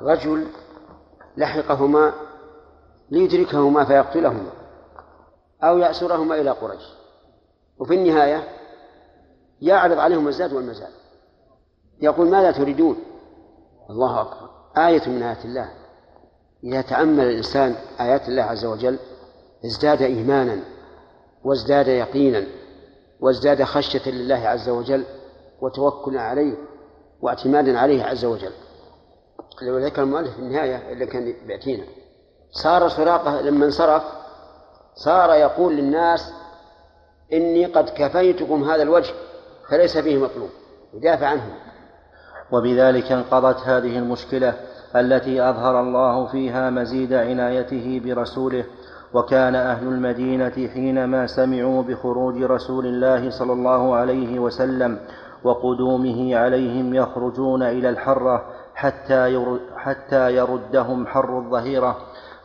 [0.00, 0.46] رجل
[1.36, 2.12] لحقهما
[3.10, 4.50] ليدركهما فيقتلهما
[5.62, 6.82] أو يأسرهما إلى قريش.
[7.78, 8.42] وفي النهاية
[9.60, 10.90] يعرض عليهم الزاد والمزاد.
[12.00, 12.96] يقول ماذا تريدون؟
[13.90, 14.48] الله أكبر.
[14.76, 15.68] آية من آيات الله.
[16.64, 18.98] إذا تأمل الإنسان آيات الله عز وجل
[19.64, 20.60] ازداد إيمانا
[21.44, 22.46] وازداد يقينا
[23.20, 25.04] وازداد خشية لله عز وجل
[25.60, 26.54] وتوكلا عليه
[27.20, 28.52] واعتمادا عليه عز وجل.
[29.62, 31.84] لو ذكر المؤلف في النهاية اللي كان بيأتينا.
[32.50, 34.02] صار سراقة لما انصرف
[34.94, 36.32] صار يقول للناس
[37.32, 39.14] إني قد كفيتكم هذا الوجه
[39.68, 40.50] فليس فيه مطلوب.
[40.94, 41.67] يدافع عنهم.
[42.52, 44.54] وبذلك انقضت هذه المشكلة
[44.96, 48.64] التي أظهر الله فيها مزيد عنايته برسوله
[49.14, 54.98] وكان أهل المدينة حينما سمعوا بخروج رسول الله صلى الله عليه وسلم
[55.44, 58.42] وقدومه عليهم يخرجون إلى الحرة
[58.74, 59.44] حتى
[59.76, 61.96] حتى يردهم حر الظهيرة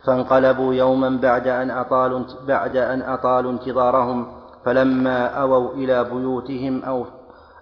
[0.04, 4.26] فانقلبوا يوما بعد أن أطالوا بعد أن أطالوا انتظارهم
[4.64, 7.04] فلما أووا إلى بيوتهم أو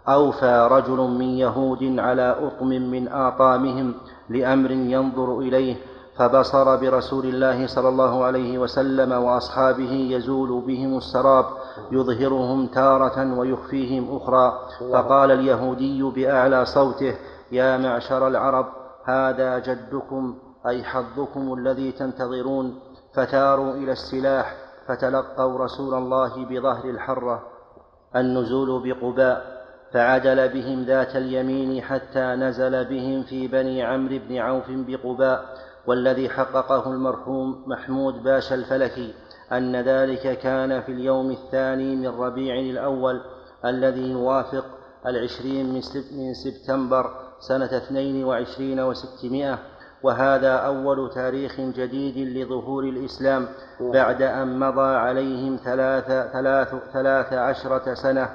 [0.09, 3.95] أوفى رجل من يهود على أطم من آطامهم
[4.29, 5.77] لأمر ينظر إليه
[6.17, 11.45] فبصر برسول الله صلى الله عليه وسلم وأصحابه يزول بهم السراب
[11.93, 14.59] يظهرهم تارة ويخفيهم أخرى.
[14.93, 17.17] فقال اليهودي بأعلى صوته
[17.53, 18.67] يا معشر العرب
[19.05, 20.35] هذا جدكم
[20.67, 22.81] أي حظكم الذي تنتظرون؟
[23.15, 24.57] فثاروا إلى السلاح
[24.89, 27.43] فتلقوا رسول الله بظهر الحرة.
[28.17, 29.52] النزول بقباء.
[29.93, 35.45] فعدل بهم ذات اليمين حتى نزل بهم في بني عمرو بن عوف بقباء
[35.87, 39.15] والذي حققه المرحوم محمود باشا الفلكي
[39.53, 43.21] أن ذلك كان في اليوم الثاني من ربيع الأول
[43.65, 44.65] الذي يوافق
[45.07, 45.75] العشرين
[46.13, 49.59] من سبتمبر سنة اثنين وعشرين وستمائة
[50.03, 53.49] وهذا أول تاريخ جديد لظهور الإسلام
[53.81, 58.29] بعد أن مضى عليهم ثلاث, ثلاث, ثلاث عشرة سنة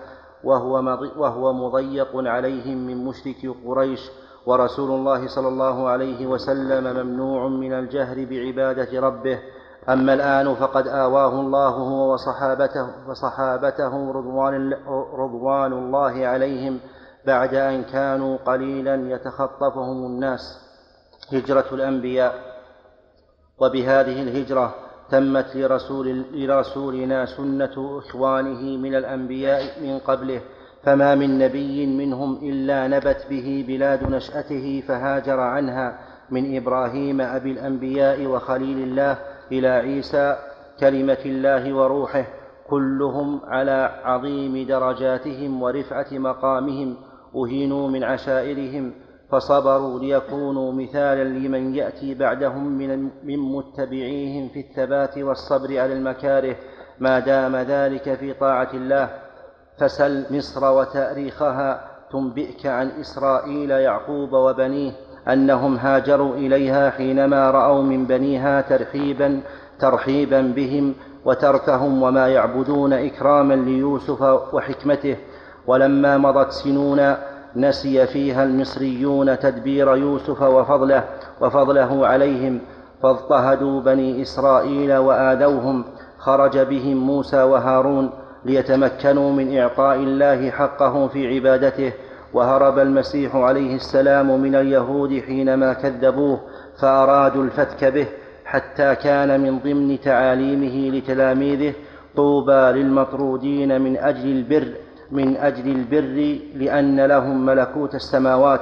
[0.47, 3.99] وهو, وهو مضيق عليهم من مشرك قريش
[4.45, 9.39] ورسول الله صلى الله عليه وسلم ممنوع من الجهر بعبادة ربه.
[9.89, 14.73] أما الآن فقد آواه الله هو وصحابته وصحابته رضوان,
[15.13, 16.79] رضوان الله عليهم
[17.25, 20.41] بعد أن كانوا قليلا يتخطفهم الناس.
[21.33, 22.33] هجرة الأنبياء.
[23.59, 24.75] وبهذه الهجرة
[25.11, 30.41] تمت لرسول لرسولنا سنة إخوانه من الأنبياء من قبله
[30.83, 35.99] فما من نبي منهم إلا نبت به بلاد نشأته فهاجر عنها
[36.29, 39.17] من إبراهيم أبي الأنبياء وخليل الله
[39.51, 40.37] إلى عيسى
[40.79, 42.25] كلمة الله وروحه
[42.69, 46.95] كلهم على عظيم درجاتهم ورفعة مقامهم
[47.35, 48.93] أهينوا من عشائرهم.
[49.31, 56.55] فصبروا ليكونوا مثالا لمن يأتي بعدهم من من متبعيهم في الثبات والصبر على المكاره.
[56.99, 59.09] ما دام ذلك في طاعة الله
[59.79, 61.97] فسل مصر وتأريخها.
[62.11, 64.91] تنبئك عن إسرائيل يعقوب وبنيه
[65.27, 69.41] أنهم هاجروا إليها حينما رأوا من بنيها ترحيبا
[69.79, 70.93] ترحيبا بهم
[71.25, 74.21] وتركهم وما يعبدون إكراما ليوسف
[74.53, 75.17] وحكمته.
[75.67, 77.15] ولما مضت سنون
[77.55, 81.03] نسي فيها المصريون تدبير يوسف وفضله
[81.41, 82.59] وفضله عليهم
[83.03, 85.83] فاضطهدوا بني إسرائيل وآذوهم
[86.17, 88.09] خرج بهم موسى وهارون
[88.45, 91.93] ليتمكنوا من إعطاء الله حقه في عبادته
[92.33, 96.39] وهرب المسيح عليه السلام من اليهود حينما كذبوه
[96.79, 98.07] فأرادوا الفتك به
[98.45, 101.73] حتى كان من ضمن تعاليمه لتلاميذه
[102.15, 104.67] طوبى للمطرودين من أجل البر
[105.11, 108.61] من أجل البر لأن لهم ملكوت السماوات.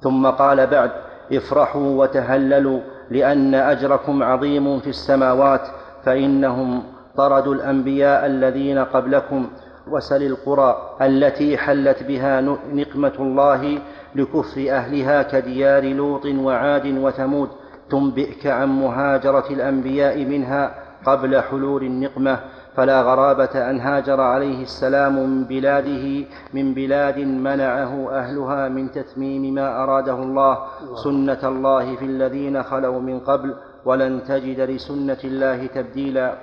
[0.00, 0.90] ثم قال بعد
[1.32, 2.80] افرحوا وتهللوا
[3.10, 5.60] لأن أجركم عظيم في السماوات
[6.04, 6.82] فإنهم
[7.16, 9.46] طردوا الأنبياء الذين قبلكم
[9.90, 12.40] وسل القرى التي حلت بها
[12.72, 13.78] نقمة الله
[14.14, 17.48] لكفر أهلها كديار لوط وعاد وثمود.
[17.90, 20.74] تنبئك عن مهاجرة الأنبياء منها
[21.06, 22.38] قبل حلول النقمة.
[22.76, 29.82] فلا غرابة أن هاجر عليه السلام من بلاده من بلاد منعه أهلها من تتميم ما
[29.82, 30.58] أراده الله
[31.04, 33.54] سنة الله في الذين خلوا من قبل
[33.84, 36.34] ولن تجد لسنة الله تبديلا.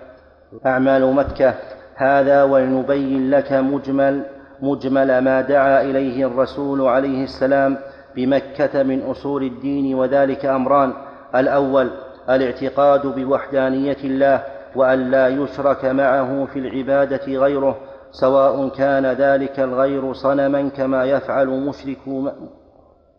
[0.66, 1.54] أعمال مكة
[1.96, 4.26] هذا ولنبين لك مجمل
[4.62, 7.78] مجمل ما دعا إليه الرسول عليه السلام
[8.16, 10.94] بمكة من أصول الدين وذلك أمران.
[11.36, 11.90] الأول
[12.30, 14.44] الاعتقاد بوحدانية الله
[14.76, 17.78] وأن لا يشرك معه في العبادة غيره
[18.12, 21.98] سواء كان ذلك الغير صنما كما يفعل مشرك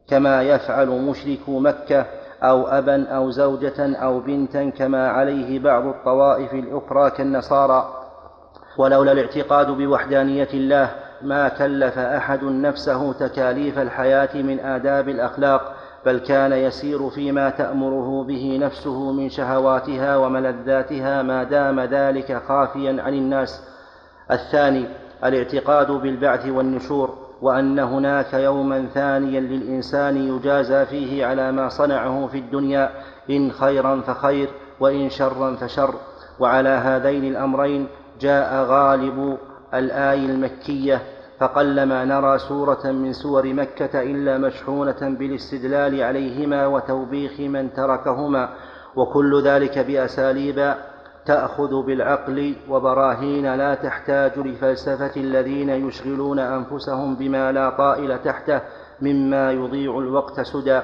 [0.09, 2.07] كما يفعل مشرك مكة
[2.43, 7.95] أو أبا أو زوجة أو بنتا كما عليه بعض الطوائف الأخرى كالنصارى.
[8.79, 10.91] ولولا الاعتقاد بوحدانية الله
[11.23, 15.75] ما كلف أحد نفسه تكاليف الحياة من آداب الأخلاق.
[16.07, 23.15] بل كان يسير فيما تأمره به نفسه من شهواتها وملذاتها ما دام ذلك خافيا عن
[23.15, 23.63] الناس.
[24.31, 24.87] الثاني
[25.25, 32.91] الاعتقاد بالبعث والنشور وأن هناك يوما ثانيا للإنسان يجازى فيه على ما صنعه في الدنيا
[33.31, 34.49] إن خيرا فخير
[34.81, 35.95] وإن شرا فشر.
[36.41, 37.87] وعلى هذين الأمرين
[38.21, 39.39] جاء غالب
[39.75, 41.03] الآي المكية
[41.41, 48.49] فقلما نرى سورة من سور مكة إلا مشحونة بالاستدلال عليهما وتوبيخ من تركهما
[48.97, 50.75] وكل ذلك بأساليب
[51.27, 58.61] تأخذ بالعقل وبراهين لا تحتاج لفلسفة الذين يشغلون أنفسهم بما لا طائل تحته
[59.03, 60.81] مما يضيع الوقت سدى.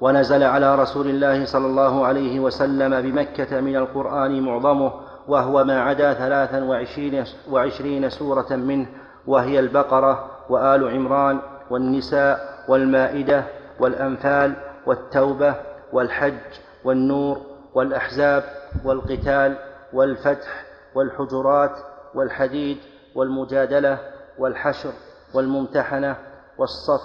[0.00, 4.92] ونزل على رسول الله صلى الله عليه وسلم بمكة من القرآن معظمه
[5.28, 8.86] وهو ما عدا ثلاثا وعشرين, وعشرين سورة منه
[9.28, 13.44] وهي البقرة وآل عمران والنساء والمائدة
[13.80, 14.52] والأنفال
[14.86, 15.54] والتوبة
[15.92, 16.38] والحج
[16.84, 17.38] والنور
[17.74, 18.44] والأحزاب
[18.84, 19.56] والقتال
[19.92, 20.64] والفتح
[20.94, 21.70] والحجرات
[22.14, 22.78] والحديد
[23.14, 23.98] والمجادلة
[24.38, 24.92] والحشر
[25.34, 26.16] والممتحنة
[26.58, 27.02] والصف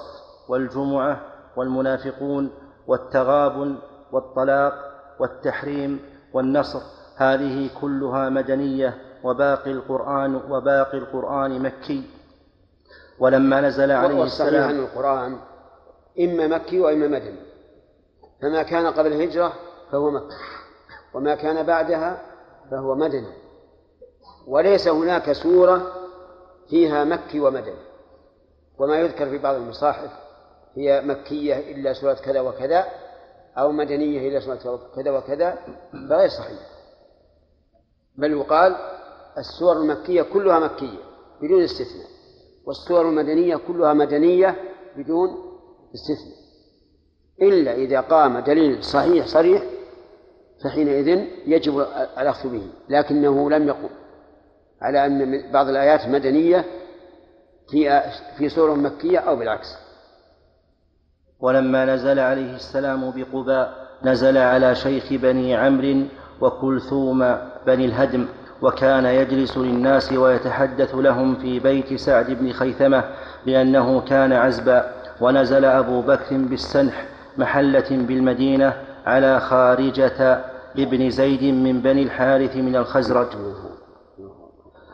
[0.49, 1.19] والجمعة
[1.55, 2.51] والمنافقون
[2.87, 3.75] والتغابن
[4.11, 4.73] والطلاق
[5.19, 5.99] والتحريم
[6.33, 6.81] والنصر.
[7.17, 8.93] هذه كلها مدنية
[9.23, 12.03] وباقي القرآن وباقي القرآن مكي.
[13.19, 15.37] ولما نزل عليه السلام أن القرآن
[16.19, 17.39] إما مكي وإما مدني.
[18.41, 19.53] فما كان قبل الهجرة
[19.91, 20.35] فهو مكي
[21.13, 22.21] وما كان بعدها
[22.71, 23.33] فهو مدني.
[24.47, 25.91] وليس هناك سورة
[26.69, 27.83] فيها مكي ومدني.
[28.77, 30.11] وما يذكر في بعض المصاحف
[30.75, 32.85] هي مكية إلا سورة كذا وكذا
[33.57, 35.57] أو مدنية إلا سورة كذا وكذا
[36.09, 36.59] فغير صحيح.
[38.15, 38.75] بل يقال
[39.37, 40.99] السور المكية كلها مكية
[41.41, 42.07] بدون استثناء.
[42.65, 44.55] والسور المدنية كلها مدنية
[44.97, 45.29] بدون
[45.95, 46.43] استثناء.
[47.41, 49.63] إلا إذا قام دليل صحيح صريح
[50.63, 51.79] فحينئذ يجب
[52.17, 53.89] الأخذ به لكنه لم يقم.
[54.81, 56.65] على أن بعض الآيات مدنية
[57.69, 58.01] في
[58.37, 59.67] في سور مكية أو بالعكس.
[61.39, 66.03] ولما نزل عليه السلام بقباء نزل على شيخ بني عمرو
[66.41, 67.19] وكلثوم
[67.65, 68.27] بني الهدم.
[68.63, 73.03] وكان يجلس للناس ويتحدث لهم في بيت سعد بن خيثمة
[73.45, 74.91] لأنه كان عزبا
[75.21, 77.05] ونزل أبو بكر بالسنح
[77.37, 78.73] محلة بالمدينة
[79.05, 80.43] على خارجة
[80.77, 83.27] ابن زيد من بني الحارث من الخزرج.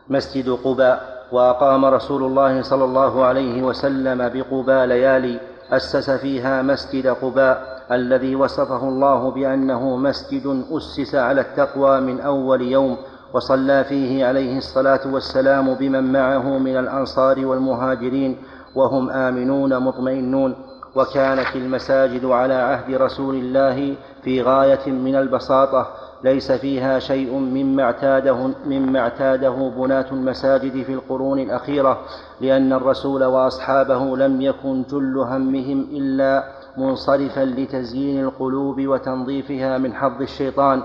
[0.09, 5.39] مسجد قباء وأقام رسول الله صلى الله عليه وسلم بقباء ليالي
[5.71, 12.97] أسس فيها مسجد قباء الذي وصفه الله بأنه مسجد أسس على التقوى من أول يوم
[13.33, 18.37] وصلى فيه عليه الصلاة والسلام بمن معه من الأنصار والمهاجرين
[18.75, 20.55] وهم آمنون مطمئنون.
[20.95, 25.87] وكانت المساجد على عهد رسول الله في غاية من البساطة.
[26.23, 31.99] ليس فيها شيء مما اعتاده مما اعتاده بناة المساجد في القرون الأخيرة
[32.41, 36.43] لأن الرسول وأصحابه لم يكن جل همهم إلا
[36.77, 40.81] منصرفا لتزيين القلوب وتنظيفها من حظ الشيطان.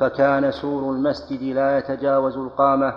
[0.00, 2.94] فكان سور المسجد لا يتجاوز القامة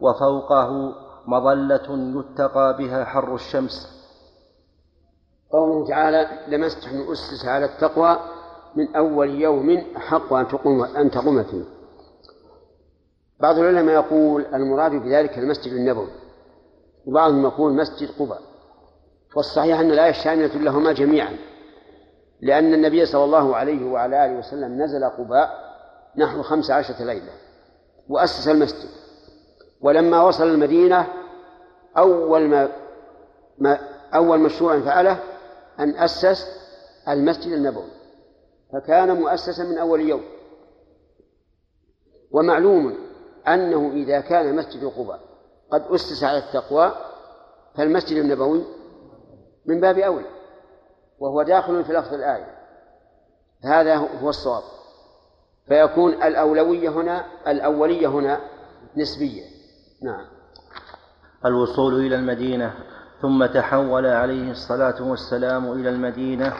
[0.00, 0.92] وفوقه
[1.26, 3.98] مظلة يتقى بها حر الشمس.
[5.52, 8.18] قوله تعالى لمسجد أسس على التقوى
[8.76, 11.64] من أول يوم أحق أن تقوم أن تقوم فيه.
[13.40, 16.08] بعض العلماء يقول المراد بذلك المسجد النبوي
[17.06, 18.47] وبعضهم يقول مسجد قباء.
[19.38, 21.36] والصحيح أن الآية شاملة لهما جميعا
[22.40, 25.50] لأن النبي صلى الله عليه وعلى آله وسلم نزل قباء
[26.16, 27.32] نحو خمس عشرة ليلة
[28.08, 28.88] وأسس المسجد.
[29.80, 31.06] ولما وصل المدينة
[31.98, 32.68] أول ما,
[33.58, 33.78] ما
[34.14, 35.18] أول مشروع فعله
[35.80, 36.46] أن أسس
[37.08, 37.90] المسجد النبوي
[38.72, 40.22] فكان مؤسسا من أول يوم.
[42.30, 42.98] ومعلوم
[43.48, 45.20] أنه إذا كان مسجد قباء
[45.72, 46.92] قد أسس على التقوى
[47.74, 48.77] فالمسجد النبوي
[49.68, 50.26] من باب أولى
[51.18, 52.54] وهو داخل في لفظ الآية.
[53.64, 54.62] هذا هو الصواب.
[55.68, 58.40] فيكون الأولوية هنا الأولية هنا
[58.96, 59.42] نسبية.
[60.02, 60.24] نعم.
[61.46, 62.74] الوصول إلى المدينة
[63.22, 66.52] ثم تحول عليه الصلاة والسلام إلى المدينة.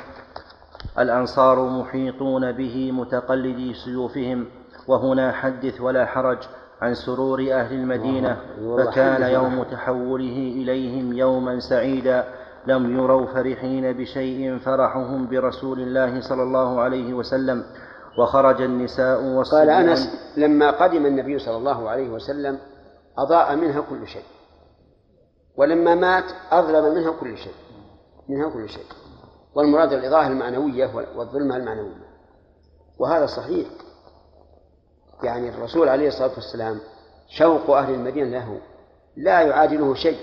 [0.98, 4.46] الأنصار محيطون به متقلدي سيوفهم
[4.88, 6.38] وهنا حدث ولا حرج
[6.80, 8.40] عن سرور أهل المدينة
[8.78, 12.37] فكان يوم تحوله إليهم يوما سعيدا.
[12.68, 17.64] لم يروا فرحين بشيء فرحهم برسول الله صلى الله عليه وسلم
[18.18, 19.68] وخرج النساء والصبيان.
[19.68, 22.58] قال أنس لما قدم النبي صلى الله عليه وسلم
[23.18, 24.24] أضاء منها كل شيء
[25.56, 27.54] ولما مات أظلم منها كل شيء
[28.28, 28.86] منها كل شيء.
[29.54, 32.08] والمراد الإضاءة المعنوية والظلمة المعنوية.
[32.98, 33.68] وهذا صحيح.
[35.22, 36.78] يعني الرسول عليه الصلاة والسلام
[37.28, 38.60] شوق أهل المدينة له
[39.16, 40.18] لا يعادله شيء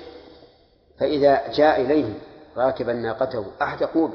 [0.99, 2.13] فإذا جاء إليهم
[2.57, 4.13] راكبا ناقته أحدقوا به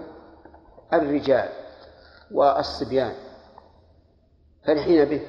[0.93, 1.49] الرجال
[2.32, 3.12] والصبيان
[4.66, 5.20] فرحين به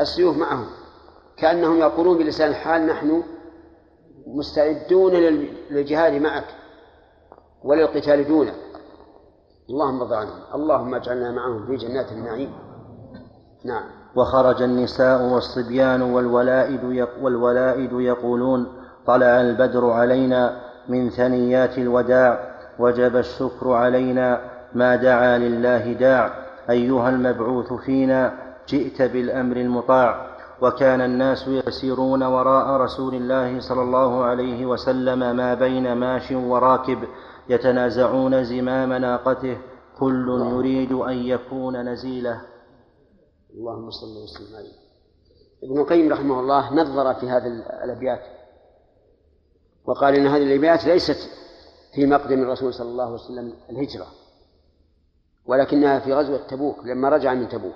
[0.00, 0.66] السيوف معهم
[1.36, 3.22] كأنهم يقولون بلسان الحال نحن
[4.26, 5.12] مستعدون
[5.70, 6.44] للجهاد معك
[7.64, 8.54] وللقتال دونك.
[9.70, 12.52] اللهم ارض عنهم اللهم اجعلنا معهم في جنات النعيم.
[13.64, 13.84] نعم.
[14.16, 18.66] وخرج النساء والصبيان والولائد والولائد يقولون
[19.06, 24.40] طلع البدر علينا من ثنيات الوداع وجب الشكر علينا
[24.74, 26.44] ما دعا لله داع.
[26.70, 28.32] أيها المبعوث فينا
[28.68, 30.34] جئت بالأمر المطاع.
[30.62, 36.98] وكان الناس يسيرون وراء رسول الله صلى الله عليه وسلم ما بين ماش وراكب
[37.48, 39.58] يتنازعون زمام ناقته.
[39.98, 42.40] كل يريد أن يكون نزيله.
[43.54, 44.84] اللهم صل وسلم عليه.
[45.64, 47.46] ابن القيم رحمه الله نظر في هذه
[47.84, 48.20] الأبيات.
[49.84, 51.30] وقال إن هذه الابيات ليست
[51.94, 54.06] في مقدم الرسول صلى الله عليه وسلم الهجرة
[55.46, 57.74] ولكنها في غزوة تبوك لما رجع من تبوك.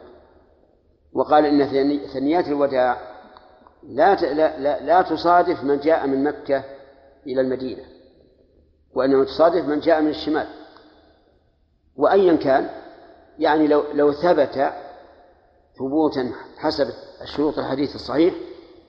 [1.12, 3.00] وقال إن ثنيات الوداع
[3.82, 6.64] لا لا لا, تصادف من جاء من مكة
[7.26, 7.82] إلى المدينة
[8.94, 10.46] وإنما تصادف من جاء من الشمال.
[11.96, 12.70] وايا كان
[13.38, 14.72] يعني لو لو ثبت
[15.78, 16.86] ثبوتا حسب
[17.22, 18.34] الشروط الحديث الصحيح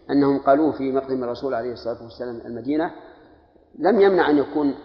[0.09, 2.91] أنهم قالوه في مقدم الرسول عليه الصلاة والسلام المدينة
[3.79, 4.75] لم يمنع أن يكون